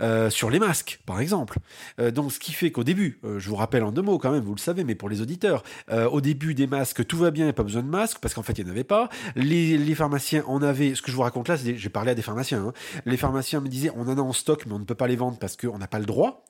Euh, 0.00 0.30
sur 0.30 0.48
les 0.48 0.60
masques, 0.60 1.00
par 1.06 1.20
exemple. 1.20 1.58
Euh, 1.98 2.12
donc, 2.12 2.32
ce 2.32 2.38
qui 2.38 2.52
fait 2.52 2.70
qu'au 2.70 2.84
début, 2.84 3.18
euh, 3.24 3.40
je 3.40 3.48
vous 3.48 3.56
rappelle 3.56 3.82
en 3.82 3.90
deux 3.90 4.02
mots 4.02 4.18
quand 4.18 4.30
même, 4.30 4.44
vous 4.44 4.54
le 4.54 4.60
savez, 4.60 4.84
mais 4.84 4.94
pour 4.94 5.08
les 5.08 5.20
auditeurs, 5.20 5.64
au 6.10 6.20
début 6.20 6.54
des 6.54 6.66
masques, 6.66 7.06
tout 7.06 7.16
va 7.16 7.30
bien, 7.30 7.52
pas 7.52 7.62
besoin 7.62 7.82
de 7.82 7.88
masques, 7.88 8.18
parce 8.20 8.34
qu'en 8.34 8.42
fait, 8.42 8.58
il 8.58 8.64
n'y 8.64 8.70
en 8.70 8.72
avait 8.72 8.84
pas. 8.84 9.08
Les, 9.34 9.94
pharmaciens 9.94 10.44
en 10.46 10.62
avaient, 10.62 10.94
ce 10.94 11.02
que 11.02 11.10
je 11.10 11.16
vous 11.16 11.22
raconte 11.22 11.48
là, 11.48 11.56
c'est 11.56 11.76
j'ai 11.76 11.88
parlé 11.88 12.12
à 12.12 12.14
des 12.14 12.22
pharmaciens, 12.22 12.66
hein. 12.68 12.72
les 13.04 13.16
pharmaciens 13.16 13.60
me 13.60 13.68
disaient, 13.68 13.90
on 13.96 14.02
en 14.02 14.18
a 14.18 14.20
en 14.20 14.32
stock, 14.32 14.64
mais 14.66 14.74
on 14.74 14.78
ne 14.78 14.84
peut 14.84 14.94
pas 14.94 15.08
les 15.08 15.16
vendre 15.16 15.38
parce 15.38 15.56
qu'on 15.56 15.78
n'a 15.78 15.88
pas 15.88 15.98
le 15.98 16.04
droit, 16.04 16.44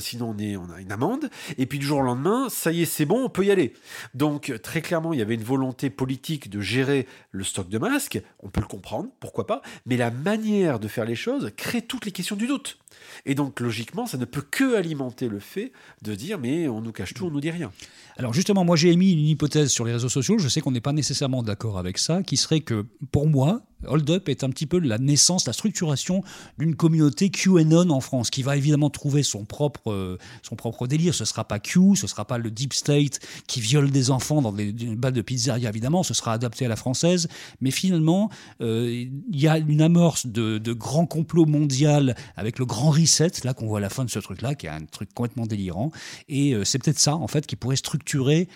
sinon 0.00 0.34
on, 0.36 0.38
est, 0.38 0.56
on 0.56 0.70
a 0.70 0.80
une 0.80 0.90
amende. 0.90 1.30
Et 1.58 1.66
puis 1.66 1.78
du 1.78 1.86
jour 1.86 1.98
au 1.98 2.02
lendemain, 2.02 2.48
ça 2.48 2.72
y 2.72 2.82
est, 2.82 2.86
c'est 2.86 3.04
bon, 3.04 3.24
on 3.24 3.28
peut 3.28 3.44
y 3.44 3.50
aller. 3.50 3.74
Donc, 4.14 4.52
très 4.62 4.80
clairement, 4.80 5.12
il 5.12 5.18
y 5.18 5.22
avait 5.22 5.34
une 5.34 5.44
volonté 5.44 5.90
politique 5.90 6.50
de 6.50 6.60
gérer 6.60 7.06
le 7.30 7.44
stock 7.44 7.68
de 7.68 7.78
masques, 7.78 8.20
on 8.40 8.48
peut 8.48 8.60
le 8.60 8.66
comprendre, 8.66 9.10
pourquoi 9.20 9.46
pas, 9.46 9.62
mais 9.86 9.96
la 9.96 10.10
manière 10.10 10.80
de 10.80 10.88
faire 10.88 11.04
les 11.04 11.16
choses 11.16 11.52
crée 11.56 11.82
toutes 11.82 12.04
les 12.04 12.12
questions 12.12 12.36
du 12.36 12.46
doute. 12.46 12.78
Et 13.26 13.34
donc, 13.34 13.60
logiquement, 13.60 14.06
ça 14.06 14.18
ne 14.18 14.24
peut 14.24 14.44
que 14.48 14.76
alimenter 14.76 15.28
le 15.28 15.38
fait 15.38 15.72
de 16.02 16.14
dire, 16.14 16.38
mais 16.38 16.68
on 16.68 16.80
nous 16.80 16.92
cache 16.92 17.14
tout, 17.14 17.26
on 17.26 17.30
nous 17.30 17.40
dit 17.40 17.50
rien. 17.50 17.70
Alors 18.16 18.32
justement, 18.32 18.64
moi 18.64 18.74
j'ai 18.74 18.90
émis 18.90 19.12
une 19.12 19.26
hypothèse 19.26 19.70
sur 19.70 19.84
les 19.84 19.92
réseaux 19.92 20.08
sociaux, 20.08 20.38
je 20.38 20.48
sais 20.48 20.60
qu'on 20.60 20.72
n'est 20.72 20.80
pas 20.80 20.92
nécessairement 20.92 21.44
d'accord 21.44 21.78
avec 21.78 21.98
ça, 21.98 22.24
qui 22.24 22.36
serait 22.36 22.60
que 22.60 22.84
pour 23.12 23.28
moi, 23.28 23.62
Hold 23.86 24.10
Up 24.10 24.28
est 24.28 24.44
un 24.44 24.50
petit 24.50 24.66
peu 24.66 24.78
la 24.78 24.98
naissance, 24.98 25.46
la 25.46 25.52
structuration 25.52 26.22
d'une 26.58 26.74
communauté 26.74 27.30
QAnon 27.30 27.90
en 27.90 28.00
France, 28.00 28.30
qui 28.30 28.42
va 28.42 28.56
évidemment 28.56 28.90
trouver 28.90 29.22
son 29.22 29.44
propre, 29.44 29.90
euh, 29.92 30.18
son 30.42 30.56
propre 30.56 30.86
délire. 30.86 31.14
Ce 31.14 31.24
sera 31.24 31.44
pas 31.44 31.58
Q, 31.58 31.96
ce 31.96 32.06
sera 32.06 32.24
pas 32.24 32.38
le 32.38 32.50
Deep 32.50 32.72
State 32.72 33.20
qui 33.46 33.60
viole 33.60 33.90
des 33.90 34.10
enfants 34.10 34.42
dans 34.42 34.52
des, 34.52 34.72
des 34.72 34.96
balles 34.96 35.12
de 35.12 35.22
pizzeria, 35.22 35.68
évidemment, 35.68 36.02
ce 36.02 36.14
sera 36.14 36.32
adapté 36.32 36.66
à 36.66 36.68
la 36.68 36.76
française. 36.76 37.28
Mais 37.60 37.70
finalement, 37.70 38.30
euh, 38.60 38.90
il 38.90 39.40
y 39.40 39.48
a 39.48 39.58
une 39.58 39.80
amorce 39.80 40.26
de, 40.26 40.58
de 40.58 40.72
grand 40.72 41.06
complot 41.06 41.46
mondial 41.46 42.16
avec 42.36 42.58
le 42.58 42.66
grand 42.66 42.90
reset, 42.90 43.32
là 43.44 43.54
qu'on 43.54 43.66
voit 43.66 43.78
à 43.78 43.82
la 43.82 43.90
fin 43.90 44.04
de 44.04 44.10
ce 44.10 44.18
truc-là, 44.18 44.54
qui 44.54 44.66
est 44.66 44.70
un 44.70 44.84
truc 44.84 45.12
complètement 45.14 45.46
délirant. 45.46 45.90
Et 46.28 46.54
euh, 46.54 46.64
c'est 46.64 46.78
peut-être 46.78 46.98
ça, 46.98 47.16
en 47.16 47.28
fait, 47.28 47.46
qui 47.46 47.56
pourrait 47.56 47.76
structurer 47.76 48.48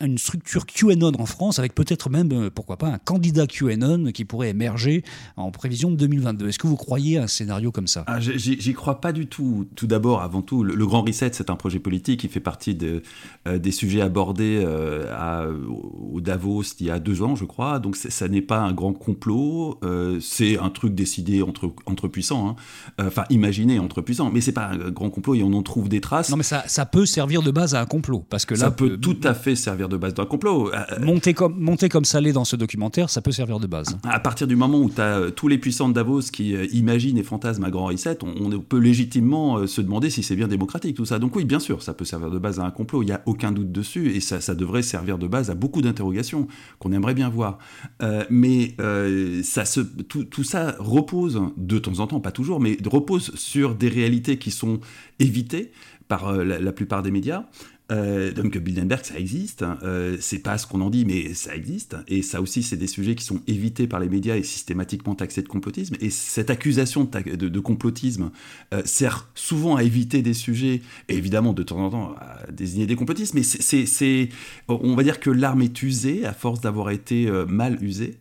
une 0.00 0.18
structure 0.18 0.66
QAnon 0.66 1.12
en 1.18 1.26
France, 1.26 1.58
avec 1.60 1.74
peut-être 1.76 2.10
même, 2.10 2.32
euh, 2.32 2.50
pourquoi 2.52 2.76
pas, 2.76 2.88
un 2.88 2.98
candidat 2.98 3.46
QAnon 3.46 4.10
qui 4.12 4.24
pourrait 4.24 4.50
émerger 4.50 5.04
en 5.36 5.52
prévision 5.52 5.90
de 5.92 5.96
2022. 5.96 6.48
Est-ce 6.48 6.58
que 6.58 6.66
vous 6.66 6.76
croyez 6.76 7.18
à 7.18 7.22
un 7.24 7.26
scénario 7.28 7.70
comme 7.70 7.86
ça? 7.86 8.02
Ah, 8.08 8.18
j'y- 8.18 8.74
crois 8.74 9.00
pas 9.00 9.12
du 9.12 9.26
tout. 9.28 9.68
Tout 9.76 9.86
d'abord, 9.86 10.22
avant 10.22 10.42
tout, 10.42 10.64
le, 10.64 10.74
le 10.74 10.86
Grand 10.86 11.02
Reset, 11.02 11.30
c'est 11.34 11.50
un 11.50 11.56
projet 11.56 11.78
politique 11.78 12.20
qui 12.20 12.28
fait 12.28 12.40
partie 12.40 12.74
de, 12.74 13.02
euh, 13.46 13.58
des 13.58 13.70
sujets 13.70 14.00
abordés 14.00 14.60
euh, 14.64 15.06
à- 15.14 15.46
au 15.48 16.20
Davos 16.20 16.62
il 16.80 16.86
y 16.86 16.90
a 16.90 16.98
deux 16.98 17.22
ans, 17.22 17.36
je 17.36 17.44
crois. 17.44 17.78
Donc 17.78 17.94
ça 17.96 18.26
n'est 18.28 18.42
pas 18.42 18.58
un 18.60 18.72
grand 18.72 18.92
complot, 18.92 19.78
euh, 19.84 20.18
c'est 20.20 20.58
un 20.58 20.70
truc 20.70 20.94
décidé 20.96 21.42
entre, 21.42 21.72
entre 21.86 22.08
puissants, 22.08 22.48
hein. 22.48 22.56
Enfin 23.06 23.24
imaginé 23.30 23.78
entre 23.78 24.00
puissants, 24.00 24.30
mais 24.30 24.40
c'est 24.40 24.52
pas 24.52 24.66
un 24.68 24.90
grand 24.90 25.10
complot 25.10 25.34
et 25.36 25.42
on 25.44 25.52
en 25.52 25.62
trouve 25.62 25.88
des 25.88 26.00
traces. 26.00 26.30
Non, 26.30 26.36
mais 26.36 26.42
ça, 26.42 26.64
ça 26.66 26.86
peut 26.86 27.06
servir 27.06 27.42
de 27.42 27.50
base 27.50 27.74
à 27.74 27.80
un 27.80 27.86
complot. 27.86 28.24
Parce 28.28 28.44
que 28.46 28.54
ça 28.56 28.66
là, 28.66 28.70
peut 28.70 28.92
euh, 28.92 28.96
tout 28.96 29.18
à 29.24 29.34
fait 29.34 29.54
servir 29.60 29.88
de 29.88 29.96
base 29.96 30.14
d'un 30.14 30.26
complot. 30.26 30.72
Euh, 30.72 30.98
monter, 31.00 31.34
comme, 31.34 31.58
monter 31.58 31.88
comme 31.88 32.04
ça 32.04 32.20
l'est 32.20 32.32
dans 32.32 32.44
ce 32.44 32.56
documentaire, 32.56 33.10
ça 33.10 33.22
peut 33.22 33.32
servir 33.32 33.60
de 33.60 33.66
base. 33.66 33.96
À 34.04 34.20
partir 34.20 34.46
du 34.46 34.56
moment 34.56 34.80
où 34.80 34.90
tu 34.90 35.00
as 35.00 35.30
tous 35.30 35.48
les 35.48 35.58
puissants 35.58 35.88
de 35.88 35.94
Davos 35.94 36.22
qui 36.32 36.54
euh, 36.54 36.66
imaginent 36.72 37.18
et 37.18 37.22
fantasment 37.22 37.66
un 37.66 37.70
grand 37.70 37.86
reset, 37.86 38.18
on, 38.24 38.52
on 38.52 38.60
peut 38.60 38.78
légitimement 38.78 39.58
euh, 39.58 39.66
se 39.66 39.80
demander 39.80 40.10
si 40.10 40.22
c'est 40.22 40.36
bien 40.36 40.48
démocratique 40.48 40.96
tout 40.96 41.04
ça. 41.04 41.18
Donc 41.18 41.36
oui, 41.36 41.44
bien 41.44 41.60
sûr, 41.60 41.82
ça 41.82 41.94
peut 41.94 42.04
servir 42.04 42.30
de 42.30 42.38
base 42.38 42.58
à 42.58 42.64
un 42.64 42.70
complot, 42.70 43.02
il 43.02 43.06
n'y 43.06 43.12
a 43.12 43.22
aucun 43.26 43.52
doute 43.52 43.70
dessus, 43.70 44.10
et 44.16 44.20
ça, 44.20 44.40
ça 44.40 44.54
devrait 44.54 44.82
servir 44.82 45.18
de 45.18 45.26
base 45.26 45.50
à 45.50 45.54
beaucoup 45.54 45.82
d'interrogations 45.82 46.48
qu'on 46.78 46.92
aimerait 46.92 47.14
bien 47.14 47.28
voir. 47.28 47.58
Euh, 48.02 48.24
mais 48.30 48.74
euh, 48.80 49.42
ça 49.42 49.64
se, 49.64 49.80
tout, 49.80 50.24
tout 50.24 50.44
ça 50.44 50.74
repose, 50.78 51.40
de 51.56 51.78
temps 51.78 52.00
en 52.00 52.06
temps, 52.06 52.20
pas 52.20 52.32
toujours, 52.32 52.60
mais 52.60 52.76
repose 52.86 53.32
sur 53.34 53.74
des 53.74 53.88
réalités 53.88 54.38
qui 54.38 54.50
sont 54.50 54.80
évitées 55.18 55.72
par 56.08 56.28
euh, 56.28 56.44
la, 56.44 56.58
la 56.58 56.72
plupart 56.72 57.02
des 57.02 57.10
médias. 57.10 57.44
Euh, 57.90 58.32
donc 58.32 58.56
Bilderberg, 58.56 59.04
ça 59.04 59.18
existe. 59.18 59.62
hein. 59.62 59.78
Euh, 59.82 60.16
c'est 60.20 60.38
pas 60.38 60.58
ce 60.58 60.66
qu'on 60.66 60.80
en 60.80 60.90
dit, 60.90 61.04
mais 61.04 61.34
ça 61.34 61.54
existe. 61.54 61.96
Et 62.08 62.22
ça 62.22 62.40
aussi, 62.40 62.62
c'est 62.62 62.76
des 62.76 62.86
sujets 62.86 63.14
qui 63.14 63.24
sont 63.24 63.40
évités 63.46 63.86
par 63.86 64.00
les 64.00 64.08
médias 64.08 64.36
et 64.36 64.42
systématiquement 64.42 65.14
taxés 65.14 65.42
de 65.42 65.48
complotisme. 65.48 65.96
Et 66.00 66.10
cette 66.10 66.50
accusation 66.50 67.04
de, 67.04 67.60
complotisme 67.60 68.30
euh, 68.72 68.82
sert 68.84 69.28
souvent 69.34 69.76
à 69.76 69.82
éviter 69.82 70.22
des 70.22 70.34
sujets, 70.34 70.82
et 71.08 71.16
évidemment 71.16 71.52
de 71.52 71.62
temps 71.62 71.78
en 71.78 71.90
temps 71.90 72.14
à 72.18 72.50
désigner 72.50 72.86
des 72.86 72.96
complotistes. 72.96 73.34
Mais 73.34 73.42
on 74.68 74.94
va 74.94 75.02
dire 75.02 75.20
que 75.20 75.30
l'arme 75.30 75.62
est 75.62 75.82
usée 75.82 76.24
à 76.24 76.32
force 76.32 76.60
d'avoir 76.60 76.90
été 76.90 77.30
mal 77.48 77.82
usée. 77.82 78.18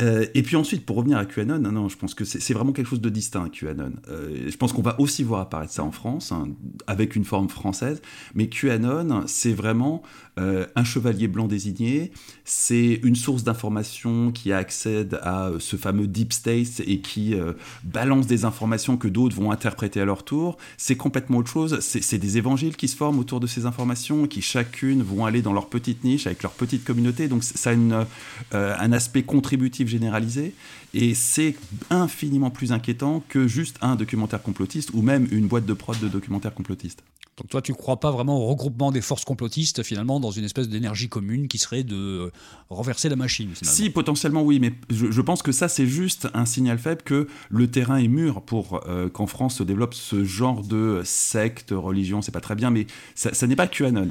Euh, 0.00 0.26
et 0.34 0.42
puis 0.42 0.56
ensuite, 0.56 0.86
pour 0.86 0.96
revenir 0.96 1.18
à 1.18 1.24
QAnon, 1.24 1.58
non, 1.58 1.88
je 1.88 1.96
pense 1.96 2.14
que 2.14 2.24
c'est 2.24 2.54
vraiment 2.54 2.72
quelque 2.72 2.88
chose 2.88 3.00
de 3.00 3.08
distinct, 3.08 3.48
QAnon. 3.48 3.92
Euh, 4.08 4.48
je 4.48 4.56
pense 4.56 4.72
qu'on 4.72 4.82
va 4.82 5.00
aussi 5.00 5.24
voir 5.24 5.40
apparaître 5.40 5.72
ça 5.72 5.82
en 5.82 5.90
France, 5.90 6.30
hein, 6.30 6.48
avec 6.86 7.16
une 7.16 7.24
forme 7.24 7.48
française. 7.48 8.00
Mais 8.34 8.48
QAnon, 8.48 9.24
c'est 9.26 9.52
vraiment 9.52 10.02
euh, 10.38 10.66
un 10.76 10.84
chevalier 10.84 11.26
blanc 11.26 11.48
désigné, 11.48 12.12
c'est 12.44 13.00
une 13.02 13.16
source 13.16 13.42
d'information 13.42 14.30
qui 14.30 14.52
accède 14.52 15.18
à 15.22 15.50
ce 15.58 15.76
fameux 15.76 16.06
deep 16.06 16.32
state 16.32 16.80
et 16.86 17.00
qui 17.00 17.34
balance 17.82 18.26
des 18.26 18.44
informations 18.44 18.96
que 18.96 19.08
d'autres 19.08 19.34
vont 19.34 19.50
interpréter 19.50 20.00
à 20.00 20.04
leur 20.04 20.24
tour. 20.24 20.56
C'est 20.76 20.96
complètement 20.96 21.38
autre 21.38 21.50
chose. 21.50 21.80
C'est 21.80 22.18
des 22.18 22.38
évangiles 22.38 22.76
qui 22.76 22.88
se 22.88 22.96
forment 22.96 23.18
autour 23.18 23.40
de 23.40 23.46
ces 23.46 23.66
informations, 23.66 24.26
qui 24.26 24.42
chacune 24.42 25.02
vont 25.02 25.24
aller 25.26 25.42
dans 25.42 25.52
leur 25.52 25.68
petite 25.68 26.04
niche 26.04 26.26
avec 26.26 26.42
leur 26.42 26.52
petite 26.52 26.84
communauté. 26.84 27.26
Donc 27.26 27.42
ça 27.42 27.70
a 27.72 28.06
un 28.52 28.92
aspect 28.92 29.24
contributif 29.24 29.87
généralisé. 29.88 30.54
Et 30.94 31.14
c'est 31.14 31.56
infiniment 31.90 32.50
plus 32.50 32.72
inquiétant 32.72 33.22
que 33.28 33.48
juste 33.48 33.76
un 33.80 33.96
documentaire 33.96 34.42
complotiste 34.42 34.90
ou 34.94 35.02
même 35.02 35.26
une 35.30 35.48
boîte 35.48 35.66
de 35.66 35.74
prod 35.74 35.98
de 35.98 36.08
documentaires 36.08 36.54
complotistes. 36.54 37.02
Donc 37.38 37.48
toi, 37.50 37.62
tu 37.62 37.72
crois 37.72 38.00
pas 38.00 38.10
vraiment 38.10 38.36
au 38.36 38.46
regroupement 38.46 38.90
des 38.90 39.00
forces 39.00 39.24
complotistes, 39.24 39.84
finalement, 39.84 40.18
dans 40.18 40.32
une 40.32 40.44
espèce 40.44 40.68
d'énergie 40.68 41.08
commune 41.08 41.46
qui 41.46 41.58
serait 41.58 41.84
de 41.84 42.32
renverser 42.68 43.08
la 43.08 43.14
machine, 43.14 43.50
finalement? 43.54 43.76
Si, 43.76 43.90
potentiellement 43.90 44.42
oui, 44.42 44.58
mais 44.58 44.74
je, 44.90 45.12
je 45.12 45.20
pense 45.20 45.42
que 45.42 45.52
ça, 45.52 45.68
c'est 45.68 45.86
juste 45.86 46.28
un 46.34 46.46
signal 46.46 46.78
faible 46.78 47.02
que 47.02 47.28
le 47.48 47.70
terrain 47.70 47.98
est 47.98 48.08
mûr 48.08 48.42
pour 48.42 48.80
euh, 48.88 49.08
qu'en 49.08 49.28
France 49.28 49.58
se 49.58 49.62
développe 49.62 49.94
ce 49.94 50.24
genre 50.24 50.64
de 50.64 51.02
secte, 51.04 51.70
religion, 51.70 52.22
c'est 52.22 52.32
pas 52.32 52.40
très 52.40 52.56
bien, 52.56 52.70
mais 52.70 52.88
ça, 53.14 53.32
ça 53.32 53.46
n'est 53.46 53.56
pas 53.56 53.68
QAnon. 53.68 54.10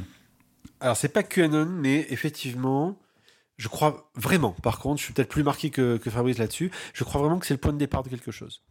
Alors, 0.80 0.96
c'est 0.96 1.10
pas 1.10 1.24
QAnon, 1.24 1.66
mais 1.66 2.08
effectivement, 2.10 2.98
je 3.58 3.68
crois 3.68 4.12
vraiment, 4.16 4.52
par 4.52 4.80
contre, 4.80 5.00
je 5.00 5.06
suis 5.06 5.14
peut-être 5.14 5.30
plus 5.30 5.44
marqué 5.44 5.70
que, 5.70 6.00
Fabrice 6.10 6.38
là-dessus, 6.38 6.72
je 6.94 7.04
crois 7.04 7.22
vraiment 7.22 7.40
que 7.40 7.46
c'est 7.46 7.54
le 7.54 7.60
point 7.60 7.74
de 7.74 7.78
départ 7.78 8.04
de 8.04 8.10
quelque 8.10 8.32
chose. 8.32 8.64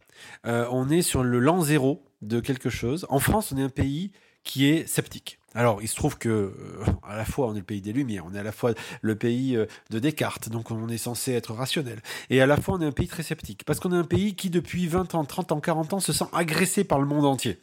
Euh, 0.45 0.67
on 0.71 0.89
est 0.89 1.01
sur 1.01 1.23
le 1.23 1.39
l'an 1.39 1.61
zéro 1.61 2.03
de 2.21 2.39
quelque 2.39 2.69
chose. 2.69 3.05
En 3.09 3.19
France, 3.19 3.51
on 3.51 3.57
est 3.57 3.63
un 3.63 3.69
pays 3.69 4.11
qui 4.43 4.67
est 4.67 4.87
sceptique. 4.87 5.39
Alors, 5.55 5.81
il 5.81 5.87
se 5.87 5.95
trouve 5.95 6.17
que, 6.17 6.29
euh, 6.29 6.53
à 7.07 7.15
la 7.15 7.23
fois, 7.23 7.47
on 7.47 7.53
est 7.53 7.59
le 7.59 7.63
pays 7.63 7.81
des 7.81 7.93
Lumières, 7.93 8.25
on 8.27 8.35
est 8.35 8.39
à 8.39 8.43
la 8.43 8.51
fois 8.51 8.73
le 9.01 9.15
pays 9.15 9.55
euh, 9.55 9.65
de 9.89 9.97
Descartes, 9.97 10.49
donc 10.49 10.71
on 10.71 10.89
est 10.89 10.97
censé 10.97 11.31
être 11.31 11.53
rationnel. 11.53 12.01
Et 12.29 12.41
à 12.41 12.45
la 12.45 12.57
fois, 12.57 12.75
on 12.75 12.81
est 12.81 12.85
un 12.85 12.91
pays 12.91 13.07
très 13.07 13.23
sceptique. 13.23 13.63
Parce 13.65 13.79
qu'on 13.79 13.93
est 13.93 13.97
un 13.97 14.03
pays 14.03 14.35
qui, 14.35 14.49
depuis 14.49 14.87
20 14.87 15.15
ans, 15.15 15.23
30 15.23 15.53
ans, 15.53 15.59
40 15.61 15.93
ans, 15.93 15.99
se 16.01 16.11
sent 16.11 16.25
agressé 16.33 16.83
par 16.83 16.99
le 16.99 17.05
monde 17.05 17.25
entier. 17.25 17.59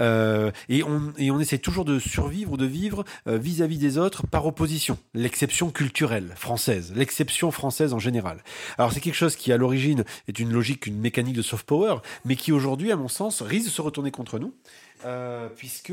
Euh, 0.00 0.50
et, 0.68 0.82
on, 0.82 1.12
et 1.16 1.30
on 1.30 1.38
essaie 1.38 1.58
toujours 1.58 1.84
de 1.84 2.00
survivre 2.00 2.52
ou 2.52 2.56
de 2.56 2.66
vivre 2.66 3.04
vis-à-vis 3.26 3.78
des 3.78 3.98
autres 3.98 4.26
par 4.26 4.44
opposition. 4.46 4.98
L'exception 5.14 5.70
culturelle 5.70 6.32
française, 6.36 6.92
l'exception 6.96 7.50
française 7.50 7.92
en 7.92 7.98
général. 7.98 8.42
Alors 8.78 8.92
c'est 8.92 9.00
quelque 9.00 9.14
chose 9.14 9.36
qui 9.36 9.52
à 9.52 9.58
l'origine 9.58 10.04
est 10.26 10.38
une 10.38 10.52
logique, 10.52 10.86
une 10.86 10.98
mécanique 10.98 11.36
de 11.36 11.42
soft 11.42 11.66
power, 11.66 11.96
mais 12.24 12.36
qui 12.36 12.50
aujourd'hui, 12.50 12.90
à 12.92 12.96
mon 12.96 13.08
sens, 13.08 13.42
risque 13.42 13.66
de 13.66 13.70
se 13.70 13.82
retourner 13.82 14.10
contre 14.10 14.38
nous, 14.38 14.54
puisque 15.56 15.92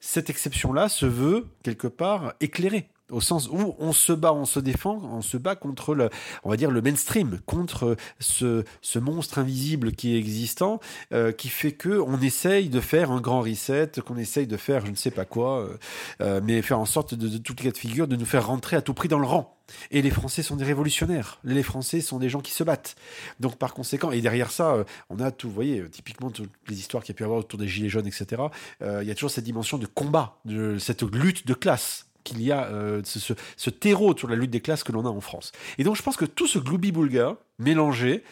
cette 0.00 0.30
exception-là 0.62 0.88
se 0.88 1.06
veut 1.06 1.46
quelque 1.64 1.88
part 1.88 2.34
éclairée 2.40 2.88
au 3.12 3.20
sens 3.20 3.48
où 3.48 3.76
on 3.78 3.92
se 3.92 4.12
bat, 4.12 4.32
on 4.32 4.46
se 4.46 4.58
défend, 4.58 5.00
on 5.12 5.22
se 5.22 5.36
bat 5.36 5.54
contre 5.54 5.94
le, 5.94 6.10
on 6.42 6.50
va 6.50 6.56
dire 6.56 6.70
le 6.70 6.80
mainstream, 6.80 7.38
contre 7.46 7.96
ce, 8.18 8.64
ce 8.80 8.98
monstre 8.98 9.38
invisible 9.38 9.92
qui 9.92 10.14
est 10.14 10.18
existant, 10.18 10.80
euh, 11.12 11.30
qui 11.32 11.48
fait 11.48 11.72
que 11.72 12.00
on 12.00 12.20
essaye 12.20 12.68
de 12.68 12.80
faire 12.80 13.10
un 13.10 13.20
grand 13.20 13.42
reset, 13.42 13.92
qu'on 14.04 14.16
essaye 14.16 14.46
de 14.46 14.56
faire 14.56 14.84
je 14.86 14.90
ne 14.90 14.96
sais 14.96 15.10
pas 15.10 15.24
quoi, 15.24 15.60
euh, 15.60 15.76
euh, 16.22 16.40
mais 16.42 16.62
faire 16.62 16.78
en 16.78 16.86
sorte 16.86 17.14
de, 17.14 17.38
toutes 17.38 17.60
les 17.60 17.66
cas 17.66 17.72
de 17.72 17.78
figure 17.78 18.08
de 18.08 18.16
nous 18.16 18.24
faire 18.24 18.46
rentrer 18.46 18.76
à 18.76 18.82
tout 18.82 18.94
prix 18.94 19.08
dans 19.08 19.18
le 19.18 19.26
rang. 19.26 19.58
Et 19.90 20.02
les 20.02 20.10
Français 20.10 20.42
sont 20.42 20.56
des 20.56 20.64
révolutionnaires. 20.64 21.38
Les 21.44 21.62
Français 21.62 22.00
sont 22.00 22.18
des 22.18 22.28
gens 22.28 22.40
qui 22.40 22.52
se 22.52 22.62
battent. 22.62 22.96
Donc 23.40 23.56
par 23.56 23.72
conséquent, 23.72 24.10
et 24.10 24.20
derrière 24.20 24.50
ça, 24.50 24.84
on 25.08 25.18
a 25.18 25.30
tout, 25.30 25.48
vous 25.48 25.54
voyez, 25.54 25.88
typiquement 25.88 26.30
toutes 26.30 26.50
les 26.68 26.78
histoires 26.78 27.02
qu'il 27.02 27.14
y 27.14 27.16
a 27.16 27.18
pu 27.18 27.24
avoir 27.24 27.38
autour 27.38 27.58
des 27.58 27.68
gilets 27.68 27.88
jaunes, 27.88 28.06
etc. 28.06 28.42
il 28.82 29.04
y 29.04 29.10
a 29.10 29.14
toujours 29.14 29.30
cette 29.30 29.44
dimension 29.44 29.78
de 29.78 29.86
combat, 29.86 30.36
de 30.44 30.78
cette 30.78 31.02
lutte 31.02 31.46
de 31.46 31.54
classe 31.54 32.06
qu'il 32.24 32.42
y 32.42 32.52
a 32.52 32.66
euh, 32.66 33.02
ce, 33.04 33.34
ce, 33.56 33.70
terreau 33.70 34.16
sur 34.16 34.28
la 34.28 34.36
lutte 34.36 34.50
des 34.50 34.60
classes 34.60 34.84
que 34.84 34.92
l'on 34.92 35.04
a 35.04 35.10
en 35.10 35.20
France. 35.20 35.52
Et 35.78 35.84
donc 35.84 35.96
je 35.96 36.02
pense 36.02 36.16
que 36.16 36.24
tout 36.24 36.46
ce 36.46 36.58
gloubi-boulga 36.58 37.36
mélangé, 37.58 38.22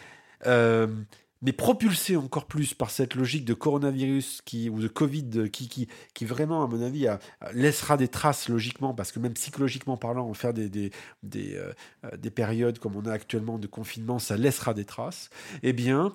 euh, 0.46 0.86
mais 1.42 1.52
propulsé 1.52 2.16
encore 2.16 2.46
plus 2.46 2.74
par 2.74 2.90
cette 2.90 3.14
logique 3.14 3.44
de 3.44 3.54
coronavirus 3.54 4.42
qui, 4.44 4.68
ou 4.68 4.80
de 4.80 4.88
Covid 4.88 5.50
qui, 5.50 5.68
qui, 5.68 5.88
qui 6.12 6.24
vraiment, 6.24 6.62
à 6.62 6.66
mon 6.66 6.82
avis, 6.82 7.06
laissera 7.54 7.96
des 7.96 8.08
traces 8.08 8.48
logiquement, 8.48 8.94
parce 8.94 9.10
que 9.10 9.18
même 9.20 9.32
psychologiquement 9.32 9.96
parlant, 9.96 10.28
en 10.28 10.34
faire 10.34 10.52
des, 10.52 10.68
des, 10.68 10.90
euh, 11.24 11.72
euh, 12.04 12.16
des 12.18 12.30
périodes 12.30 12.78
comme 12.78 12.96
on 12.96 13.06
a 13.06 13.12
actuellement 13.12 13.58
de 13.58 13.66
confinement, 13.66 14.18
ça 14.18 14.36
laissera 14.36 14.74
des 14.74 14.84
traces, 14.84 15.30
eh 15.62 15.72
bien, 15.72 16.14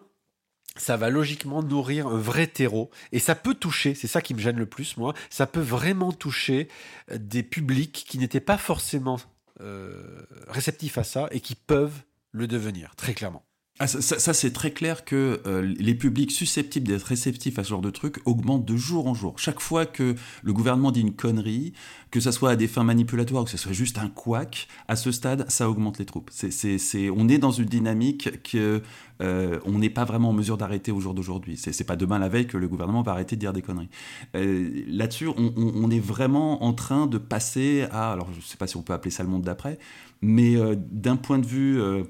ça 0.76 0.98
va 0.98 1.10
logiquement 1.10 1.64
nourrir 1.64 2.08
un 2.08 2.18
vrai 2.18 2.48
terreau. 2.48 2.90
Et 3.12 3.20
ça 3.20 3.36
peut 3.36 3.54
toucher, 3.54 3.96
c'est 3.96 4.08
ça 4.08 4.22
qui 4.22 4.34
me 4.34 4.40
gêne 4.40 4.58
le 4.58 4.66
plus, 4.66 4.98
moi, 4.98 5.14
ça 5.30 5.48
peut 5.48 5.62
vraiment 5.62 6.12
toucher 6.12 6.68
euh, 7.12 7.18
des 7.20 7.44
publics 7.44 8.06
qui 8.08 8.18
n'étaient 8.18 8.40
pas 8.40 8.58
forcément 8.58 9.20
euh, 9.62 10.26
réceptifs 10.48 10.98
à 10.98 11.04
ça 11.04 11.28
et 11.32 11.40
qui 11.40 11.56
peuvent 11.56 12.02
le 12.32 12.48
devenir, 12.48 12.96
très 12.96 13.14
clairement. 13.14 13.46
Ah, 13.78 13.88
ça, 13.88 14.34
c'est 14.34 14.54
très 14.54 14.72
clair 14.72 15.04
que 15.04 15.42
euh, 15.46 15.62
les 15.78 15.96
publics 15.96 16.32
susceptibles 16.32 16.88
d'être 16.88 17.04
réceptifs 17.04 17.60
à 17.60 17.64
ce 17.66 17.72
genre 17.72 17.82
de 17.82 17.90
truc 17.90 18.20
augmentent 18.24 18.64
de 18.64 18.78
jour 18.78 19.06
en 19.06 19.14
jour. 19.14 19.38
Chaque 19.38 19.60
fois 19.60 19.86
que 19.86 20.16
le 20.44 20.54
gouvernement 20.54 20.92
dit 20.94 21.02
une 21.02 21.14
connerie, 21.14 21.74
que 22.10 22.22
ça 22.22 22.32
soit 22.32 22.52
à 22.52 22.56
des 22.56 22.68
fins 22.70 22.86
manipulatoires 22.86 23.42
ou 23.42 23.46
que 23.46 23.52
ce 23.52 23.58
soit 23.58 23.74
juste 23.74 23.98
un 23.98 24.08
couac, 24.08 24.70
à 24.88 24.96
ce 24.96 25.12
stade, 25.12 25.46
ça 25.50 25.70
augmente 25.70 26.00
les 26.00 26.06
troupes. 26.06 26.30
C'est, 26.32 26.52
c'est, 26.52 26.78
c'est- 26.78 27.10
on 27.10 27.28
est 27.28 27.38
dans 27.38 27.52
une 27.52 27.66
dynamique 27.66 28.42
que 28.50 28.82
euh, 29.22 29.60
on 29.66 29.78
n'est 29.78 29.90
pas 29.90 30.06
vraiment 30.06 30.30
en 30.30 30.34
mesure 30.34 30.56
d'arrêter 30.56 30.94
au 30.94 31.02
jour 31.02 31.14
d'aujourd'hui. 31.14 31.58
C'est, 31.58 31.84
pas 31.84 31.98
demain 31.98 32.18
la 32.18 32.30
veille 32.30 32.48
que 32.48 32.56
le 32.58 32.70
gouvernement 32.70 33.02
va 33.02 33.12
arrêter 33.12 33.36
de 33.36 33.42
dire 33.42 33.52
des 33.52 33.62
conneries. 33.62 33.90
Euh, 34.38 34.84
là-dessus, 34.88 35.28
on, 35.28 35.54
on- 35.58 35.74
on 35.76 35.90
est 35.92 36.00
vraiment 36.00 36.64
en 36.64 36.72
train 36.72 37.08
de 37.08 37.18
passer 37.18 37.86
à, 37.92 38.14
alors 38.14 38.30
je 38.34 38.40
sais 38.40 38.56
pas 38.56 38.68
si 38.68 38.78
on 38.78 38.84
peut 38.84 38.94
appeler 38.94 39.12
ça 39.12 39.24
le 39.24 39.30
monde 39.30 39.44
d'après, 39.44 39.80
mais 40.22 40.56
euh, 40.56 40.76
d'un 40.78 41.18
point 41.18 41.40
de 41.40 41.46
vue 41.46 41.82
euh, 41.82 42.04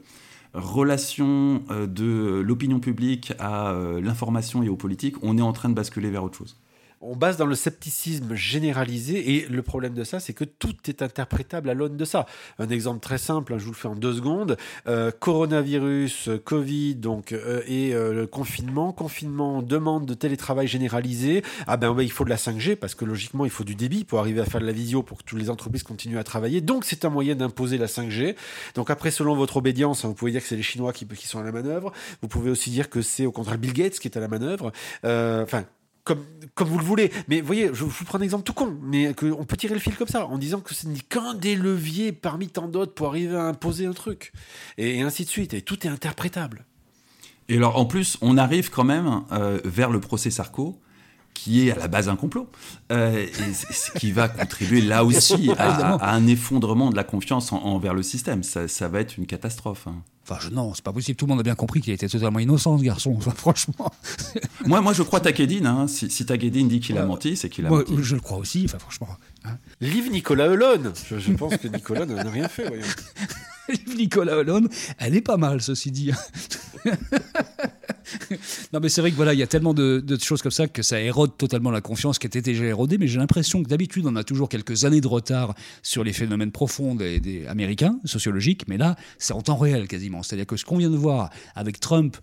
relation 0.55 1.63
euh, 1.69 1.87
de 1.87 2.41
l'opinion 2.41 2.79
publique 2.79 3.33
à 3.39 3.71
euh, 3.71 4.01
l'information 4.01 4.63
et 4.63 4.69
aux 4.69 4.75
politiques, 4.75 5.15
on 5.21 5.37
est 5.37 5.41
en 5.41 5.53
train 5.53 5.69
de 5.69 5.73
basculer 5.73 6.09
vers 6.09 6.23
autre 6.23 6.37
chose 6.37 6.57
on 7.01 7.15
base 7.15 7.38
dans 7.38 7.45
le 7.45 7.55
scepticisme 7.55 8.36
généralisé 8.36 9.36
et 9.36 9.47
le 9.47 9.62
problème 9.62 9.93
de 9.93 10.03
ça, 10.03 10.19
c'est 10.19 10.34
que 10.34 10.43
tout 10.43 10.75
est 10.88 11.01
interprétable 11.01 11.69
à 11.69 11.73
l'aune 11.73 11.97
de 11.97 12.05
ça. 12.05 12.25
Un 12.60 12.69
exemple 12.69 12.99
très 12.99 13.17
simple, 13.17 13.53
hein, 13.53 13.58
je 13.58 13.65
vous 13.65 13.71
le 13.71 13.75
fais 13.75 13.88
en 13.88 13.95
deux 13.95 14.13
secondes. 14.13 14.58
Euh, 14.88 15.12
coronavirus, 15.12 16.29
Covid, 16.43 16.95
donc 16.95 17.31
euh, 17.31 17.62
et 17.67 17.93
euh, 17.93 18.13
le 18.13 18.27
confinement. 18.27 18.91
Confinement 18.91 19.62
demande 19.62 20.05
de 20.05 20.13
télétravail 20.13 20.67
généralisé. 20.67 21.43
Ah 21.67 21.77
ben 21.77 21.95
il 21.99 22.12
faut 22.12 22.25
de 22.25 22.29
la 22.29 22.38
5G 22.38 22.75
parce 22.75 22.95
que 22.95 23.05
logiquement 23.05 23.45
il 23.45 23.51
faut 23.51 23.63
du 23.63 23.75
débit 23.75 24.03
pour 24.03 24.19
arriver 24.19 24.41
à 24.41 24.45
faire 24.45 24.62
de 24.62 24.65
la 24.65 24.71
visio 24.71 25.03
pour 25.03 25.19
que 25.19 25.23
toutes 25.23 25.39
les 25.39 25.49
entreprises 25.49 25.84
continuent 25.84 26.17
à 26.17 26.23
travailler. 26.23 26.62
Donc 26.62 26.86
c'est 26.86 27.05
un 27.05 27.10
moyen 27.10 27.36
d'imposer 27.36 27.77
la 27.77 27.88
5G. 27.88 28.36
Donc 28.75 28.89
après 28.89 29.12
selon 29.12 29.36
votre 29.36 29.58
obédience, 29.58 30.05
hein, 30.05 30.10
vous 30.10 30.13
pouvez 30.13 30.31
dire 30.31 30.41
que 30.41 30.47
c'est 30.47 30.55
les 30.55 30.63
Chinois 30.63 30.93
qui, 30.93 31.05
qui 31.08 31.27
sont 31.27 31.39
à 31.39 31.43
la 31.43 31.51
manœuvre. 31.51 31.91
Vous 32.21 32.27
pouvez 32.27 32.49
aussi 32.49 32.69
dire 32.69 32.89
que 32.89 33.01
c'est 33.01 33.25
au 33.25 33.31
contraire 33.31 33.58
Bill 33.58 33.73
Gates 33.73 33.99
qui 33.99 34.08
est 34.08 34.17
à 34.17 34.21
la 34.21 34.27
manœuvre. 34.27 34.71
Enfin 35.03 35.65
comme, 36.05 36.23
vous 36.59 36.77
le 36.77 36.83
voulez. 36.83 37.11
Mais 37.27 37.41
vous 37.41 37.47
voyez, 37.47 37.69
je 37.73 37.83
vous 37.83 38.05
prends 38.05 38.19
un 38.19 38.21
exemple 38.21 38.43
tout 38.43 38.53
con, 38.53 38.77
mais 38.81 39.13
on 39.23 39.43
peut 39.43 39.57
tirer 39.57 39.73
le 39.73 39.79
fil 39.79 39.95
comme 39.95 40.07
ça, 40.07 40.25
en 40.27 40.37
disant 40.37 40.61
que 40.61 40.73
ce 40.73 40.87
n'est 40.87 40.99
qu'un 40.99 41.33
des 41.33 41.55
leviers 41.55 42.11
parmi 42.11 42.47
tant 42.47 42.67
d'autres 42.67 42.93
pour 42.93 43.07
arriver 43.07 43.35
à 43.35 43.43
imposer 43.43 43.85
un 43.85 43.93
truc. 43.93 44.31
Et, 44.77 45.01
ainsi 45.01 45.25
de 45.25 45.29
suite. 45.29 45.53
Et 45.53 45.61
tout 45.61 45.85
est 45.85 45.89
interprétable. 45.89 46.65
Et 47.49 47.57
alors, 47.57 47.77
en 47.77 47.85
plus, 47.85 48.17
on 48.21 48.37
arrive 48.37 48.69
quand 48.69 48.83
même 48.83 49.23
euh, 49.31 49.59
vers 49.65 49.89
le 49.89 49.99
procès 49.99 50.31
Sarko, 50.31 50.79
qui 51.35 51.67
est 51.67 51.71
à 51.71 51.75
la 51.75 51.87
base 51.87 52.09
un 52.09 52.15
complot, 52.15 52.49
euh, 52.91 53.23
et 53.23 53.53
ce 53.53 53.91
qui 53.91 54.11
va 54.11 54.27
contribuer 54.29 54.81
là 54.81 55.05
aussi 55.05 55.51
à, 55.59 56.13
un 56.13 56.25
effondrement 56.25 56.89
de 56.89 56.95
la 56.95 57.03
confiance 57.03 57.51
envers 57.51 57.93
le 57.93 58.01
système. 58.01 58.41
Ça, 58.41 58.67
ça, 58.67 58.87
va 58.87 59.01
être 59.01 59.17
une 59.17 59.27
catastrophe. 59.27 59.85
Hein. 59.85 60.01
Enfin, 60.23 60.39
je, 60.41 60.49
non, 60.49 60.73
c'est 60.73 60.83
pas 60.83 60.93
possible. 60.93 61.17
Tout 61.17 61.25
le 61.25 61.31
monde 61.31 61.41
a 61.41 61.43
bien 61.43 61.53
compris 61.53 61.81
qu'il 61.81 61.93
était 61.93 62.07
totalement 62.07 62.39
innocent, 62.39 62.79
ce 62.79 62.83
garçon. 62.83 63.19
franchement. 63.19 63.91
moi, 64.65 64.81
moi, 64.81 64.93
je 64.93 65.03
crois 65.03 65.19
Takedine. 65.19 65.67
Hein. 65.67 65.87
Si, 65.87 66.09
si 66.09 66.25
dit 66.25 66.79
qu'il 66.79 66.97
a 66.97 67.05
menti, 67.05 67.37
c'est 67.37 67.49
qu'il 67.49 67.67
a 67.67 67.69
menti. 67.69 67.93
Je 67.99 68.15
le 68.15 68.21
crois 68.21 68.37
aussi. 68.37 68.63
Enfin, 68.65 68.79
franchement. 68.79 69.09
Hein. 69.43 69.57
Livre 69.81 70.09
Nicolas 70.09 70.47
Holon. 70.47 70.93
Je, 71.11 71.31
pense 71.33 71.57
que 71.57 71.67
Nicolas 71.67 72.07
n'a 72.07 72.23
rien 72.23 72.47
fait. 72.47 72.71
Livre 73.69 73.97
Nicolas 73.97 74.37
Holon, 74.37 74.67
elle 74.97 75.15
est 75.15 75.21
pas 75.21 75.37
mal, 75.37 75.61
ceci 75.61 75.91
dit. 75.91 76.11
non, 78.73 78.79
mais 78.81 78.89
c'est 78.89 79.01
vrai 79.01 79.11
que 79.11 79.15
voilà, 79.15 79.33
il 79.33 79.39
y 79.39 79.43
a 79.43 79.47
tellement 79.47 79.73
de, 79.73 80.03
choses 80.21 80.41
comme 80.41 80.51
ça 80.51 80.67
que 80.67 80.81
ça 80.81 80.99
érode 80.99 81.37
totalement 81.37 81.71
la 81.71 81.81
confiance 81.81 82.19
qui 82.19 82.27
était 82.27 82.41
déjà 82.41 82.65
érodée. 82.65 82.97
Mais 82.97 83.07
j'ai 83.07 83.19
l'impression 83.19 83.63
que 83.63 83.69
d'habitude, 83.69 84.05
on 84.05 84.15
a 84.15 84.23
toujours 84.23 84.49
quelques 84.49 84.85
années 84.85 85.01
de 85.01 85.07
retard 85.07 85.55
sur 85.83 86.03
les 86.03 86.13
phénomènes 86.13 86.51
profonds 86.51 86.95
des, 86.95 87.45
américains, 87.47 87.99
sociologiques. 88.05 88.67
Mais 88.67 88.77
là, 88.77 88.95
c'est 89.17 89.33
en 89.33 89.41
temps 89.41 89.57
réel 89.57 89.87
quasiment. 89.87 90.23
C'est-à-dire 90.23 90.47
que 90.47 90.57
ce 90.57 90.65
qu'on 90.65 90.77
vient 90.77 90.89
de 90.89 90.97
voir 90.97 91.29
avec 91.55 91.79
Trump 91.79 92.17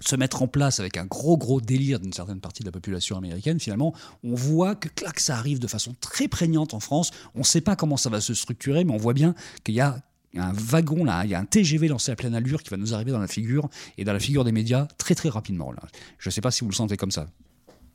se 0.00 0.16
mettre 0.16 0.42
en 0.42 0.48
place 0.48 0.80
avec 0.80 0.96
un 0.96 1.04
gros 1.04 1.36
gros 1.36 1.60
délire 1.60 2.00
d'une 2.00 2.12
certaine 2.12 2.40
partie 2.40 2.62
de 2.62 2.68
la 2.68 2.72
population 2.72 3.18
américaine, 3.18 3.60
finalement, 3.60 3.94
on 4.24 4.34
voit 4.34 4.74
que 4.74 4.88
clac, 4.88 5.20
ça 5.20 5.36
arrive 5.36 5.58
de 5.58 5.66
façon 5.66 5.94
très 6.00 6.26
prégnante 6.26 6.72
en 6.72 6.80
France. 6.80 7.10
On 7.34 7.40
ne 7.40 7.44
sait 7.44 7.60
pas 7.60 7.76
comment 7.76 7.98
ça 7.98 8.08
va 8.08 8.22
se 8.22 8.32
structurer, 8.32 8.84
mais 8.84 8.94
on 8.94 8.98
voit 8.98 9.12
bien 9.12 9.34
qu'il 9.62 9.74
y 9.74 9.80
a 9.80 10.00
il 10.32 10.38
y 10.38 10.42
a 10.42 10.46
un 10.46 10.52
wagon 10.52 11.04
là, 11.04 11.24
il 11.24 11.30
y 11.30 11.34
a 11.34 11.40
un 11.40 11.44
TGV 11.44 11.88
lancé 11.88 12.12
à 12.12 12.16
pleine 12.16 12.34
allure 12.34 12.62
qui 12.62 12.70
va 12.70 12.76
nous 12.76 12.94
arriver 12.94 13.10
dans 13.10 13.18
la 13.18 13.26
figure 13.26 13.68
et 13.98 14.04
dans 14.04 14.12
la 14.12 14.20
figure 14.20 14.44
des 14.44 14.52
médias 14.52 14.86
très 14.96 15.14
très 15.14 15.28
rapidement. 15.28 15.72
Là. 15.72 15.82
Je 16.18 16.28
ne 16.28 16.32
sais 16.32 16.40
pas 16.40 16.50
si 16.50 16.62
vous 16.62 16.70
le 16.70 16.74
sentez 16.74 16.96
comme 16.96 17.10
ça. 17.10 17.26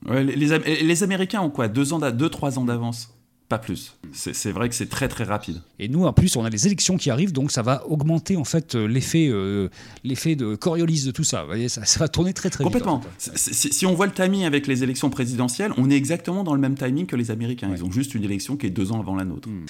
les, 0.10 1.04
Américains 1.04 1.42
ont 1.42 1.50
quoi? 1.50 1.68
Deux 1.68 1.94
ans, 1.94 2.00
deux 2.12 2.30
trois 2.30 2.60
ans 2.60 2.66
d'avance? 2.66 3.16
Pas 3.48 3.60
plus. 3.60 3.96
C'est 4.12 4.52
vrai 4.52 4.70
que 4.70 4.76
c'est 4.76 4.90
très 4.90 5.08
très 5.08 5.24
rapide. 5.24 5.62
Et 5.78 5.88
nous, 5.88 6.04
en 6.06 6.14
plus, 6.14 6.36
on 6.36 6.44
a 6.46 6.50
les 6.50 6.66
élections 6.66 6.98
qui 6.98 7.12
arrivent, 7.12 7.32
donc 7.32 7.52
ça 7.52 7.62
va 7.62 7.86
augmenter 7.86 8.38
en 8.38 8.44
fait 8.44 8.74
euh, 8.74 8.88
l'effet 8.88 9.28
euh, 9.30 9.70
l'effet 10.04 10.36
de 10.36 10.56
Coriolis 10.56 11.04
de 11.06 11.12
tout 11.12 11.24
ça. 11.24 11.42
Vous 11.42 11.50
voyez, 11.50 11.70
ça, 11.70 11.82
va 12.00 12.08
tourner 12.08 12.34
très 12.34 12.50
très 12.50 12.64
vite. 12.64 12.74
Complètement. 12.74 13.02
Si 13.20 13.86
on 13.86 13.94
voit 13.94 14.08
le 14.08 14.14
timing 14.14 14.46
avec 14.46 14.66
les 14.66 14.82
élections 14.82 15.12
présidentielles, 15.12 15.72
on 15.78 15.92
est 15.92 15.96
exactement 15.96 16.44
dans 16.44 16.56
le 16.56 16.60
même 16.60 16.74
timing 16.74 17.06
que 17.06 17.16
les 17.16 17.30
Américains. 17.30 17.70
Ils 17.72 17.84
ont 17.84 17.92
juste 17.92 18.16
une 18.16 18.24
élection 18.24 18.58
qui 18.58 18.66
est 18.66 18.72
deux 18.72 18.92
ans 18.92 19.00
avant 19.00 19.16
la 19.16 19.26
nôtre. 19.26 19.48
Hmm. 19.48 19.66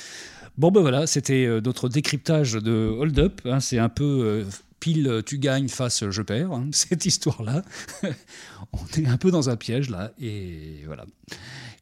Bon 0.58 0.72
ben 0.72 0.80
voilà, 0.80 1.06
c'était 1.06 1.46
euh, 1.46 1.60
notre 1.60 1.90
décryptage 1.90 2.54
de 2.54 2.96
Hold 2.98 3.20
Up. 3.20 3.42
Hein. 3.46 3.60
c'est 3.60 3.78
un 3.78 3.90
peu 3.90 4.04
euh, 4.24 4.46
pile 4.80 5.22
tu 5.26 5.38
gagnes 5.38 5.68
face 5.68 6.10
je 6.10 6.22
perds, 6.22 6.54
hein, 6.54 6.70
cette 6.72 7.06
histoire-là. 7.06 7.62
on 8.72 8.86
est 8.98 9.08
un 9.08 9.18
peu 9.18 9.32
dans 9.32 9.50
un 9.50 9.58
piège 9.58 9.90
là, 9.90 10.12
et 10.20 10.84
voilà. 10.86 11.06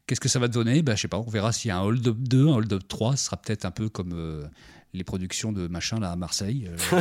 Qu'est-ce 0.06 0.20
que 0.20 0.28
ça 0.28 0.38
va 0.38 0.48
donner? 0.48 0.82
Ben, 0.82 0.96
Je 0.96 1.02
sais 1.02 1.08
pas, 1.08 1.18
on 1.18 1.30
verra 1.30 1.52
s'il 1.52 1.68
y 1.68 1.72
a 1.72 1.78
un 1.78 1.82
Hold 1.82 2.06
Up 2.06 2.16
2, 2.18 2.48
un 2.48 2.54
Hold 2.54 2.72
Up 2.72 2.82
3, 2.88 3.16
ce 3.16 3.26
sera 3.26 3.36
peut-être 3.36 3.64
un 3.64 3.70
peu 3.70 3.88
comme... 3.88 4.12
Euh, 4.12 4.44
les 4.94 5.04
productions 5.04 5.52
de 5.52 5.66
machin 5.66 5.98
là 5.98 6.12
à 6.12 6.16
Marseille. 6.16 6.70
Euh. 6.70 7.00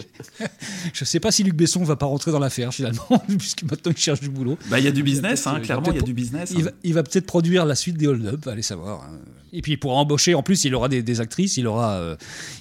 je 0.93 1.03
sais 1.03 1.19
pas 1.19 1.31
si 1.31 1.43
Luc 1.43 1.55
Besson 1.55 1.83
va 1.83 1.95
pas 1.95 2.05
rentrer 2.05 2.31
dans 2.31 2.39
l'affaire 2.39 2.71
finalement, 2.71 3.23
puisque 3.27 3.63
maintenant 3.63 3.91
il 3.91 3.97
cherche 3.97 4.19
du 4.19 4.29
boulot. 4.29 4.57
Bah 4.69 4.77
il 4.79 4.85
y 4.85 4.87
a 4.87 4.91
du 4.91 5.01
business, 5.01 5.47
hein, 5.47 5.59
clairement 5.61 5.89
il 5.89 5.95
y 5.95 5.99
a 5.99 6.03
du 6.03 6.13
business. 6.13 6.53
Il, 6.55 6.67
hein. 6.67 6.93
va, 6.93 7.03
peut-être 7.03 7.25
produire 7.25 7.65
la 7.65 7.73
suite 7.73 7.97
des 7.97 8.07
Hold 8.07 8.25
Up, 8.27 8.47
allez 8.47 8.61
savoir. 8.61 9.03
Hein. 9.03 9.19
Et 9.51 9.63
puis 9.63 9.77
pour 9.77 9.97
embaucher, 9.97 10.35
en 10.35 10.43
plus 10.43 10.63
il 10.65 10.75
aura 10.75 10.89
des, 10.89 11.21
actrices, 11.21 11.57
il 11.57 11.65
aura, 11.65 11.93
euh, 11.95 12.15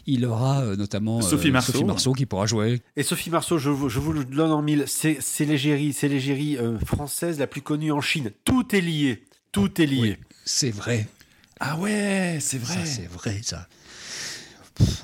il 0.07 0.24
aura 0.24 0.62
euh, 0.62 0.76
notamment 0.76 1.20
Sophie, 1.20 1.50
Marceau. 1.50 1.72
Sophie 1.72 1.85
Marceau 1.85 2.14
qui 2.14 2.24
pourra 2.24 2.46
jouer. 2.46 2.81
Et 2.96 3.02
Sophie 3.02 3.29
Marceau, 3.29 3.59
je, 3.59 3.70
je 3.88 3.98
vous 3.98 4.12
le 4.12 4.24
donne 4.24 4.52
en 4.52 4.62
mille, 4.62 4.85
c'est 4.87 5.20
l'égérie, 5.40 5.92
c'est 5.92 6.09
l'égérie 6.09 6.57
française 6.87 7.38
la 7.38 7.46
plus 7.46 7.61
connue 7.61 7.92
en 7.92 8.00
Chine. 8.00 8.31
Tout 8.44 8.74
est 8.74 8.81
lié, 8.81 9.24
tout 9.52 9.83
est 9.83 9.87
lié. 9.87 10.18
c'est 10.46 10.70
vrai. 10.70 11.07
Ah 11.61 11.77
ouais, 11.79 12.38
c'est 12.40 12.59
vrai. 12.59 12.85
c'est 12.85 13.09
vrai, 13.09 13.40
ça. 13.42 13.66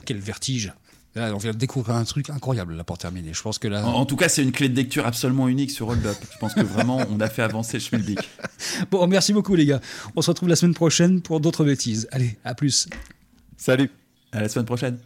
quel 0.05 0.19
vertige. 0.19 0.73
Là, 1.15 1.35
on 1.35 1.39
vient 1.39 1.53
de 1.53 1.59
découvrir 1.59 1.97
un 1.97 2.05
truc 2.05 2.31
incroyable 2.31 2.75
là 2.75 2.85
pour 2.85 2.97
terminer. 2.97 3.35
Je 3.35 3.43
pense 3.43 3.59
que 3.59 3.69
là. 3.69 3.85
En, 3.85 4.07
tout 4.07 4.17
cas, 4.17 4.31
c'est 4.31 4.43
une 4.43 4.53
clé 4.53 4.71
de 4.71 4.77
lecture 4.77 5.07
absolument 5.07 5.47
unique 5.47 5.71
sur 5.71 5.89
Hold 5.89 6.07
Up. 6.07 6.17
Je 6.33 6.39
pense 6.39 6.55
que 6.55 6.63
vraiment, 6.63 7.03
on 7.11 7.21
a 7.21 7.29
fait 7.29 7.43
avancer 7.43 7.79
Schmilblick. 7.81 8.21
bon, 8.91 9.07
merci 9.07 9.35
beaucoup 9.35 9.55
les 9.55 9.67
gars. 9.67 9.81
On 10.17 10.23
se 10.23 10.31
retrouve 10.31 10.49
la 10.49 10.57
semaine 10.57 10.75
prochaine 10.75 11.21
pour 11.21 11.41
d'autres 11.41 11.65
bêtises. 11.65 12.09
Allez, 12.13 12.39
à 12.45 12.55
plus. 12.55 12.89
Salut. 13.59 13.91
À 14.33 14.41
la 14.41 14.49
semaine 14.49 14.67
prochaine. 14.67 14.99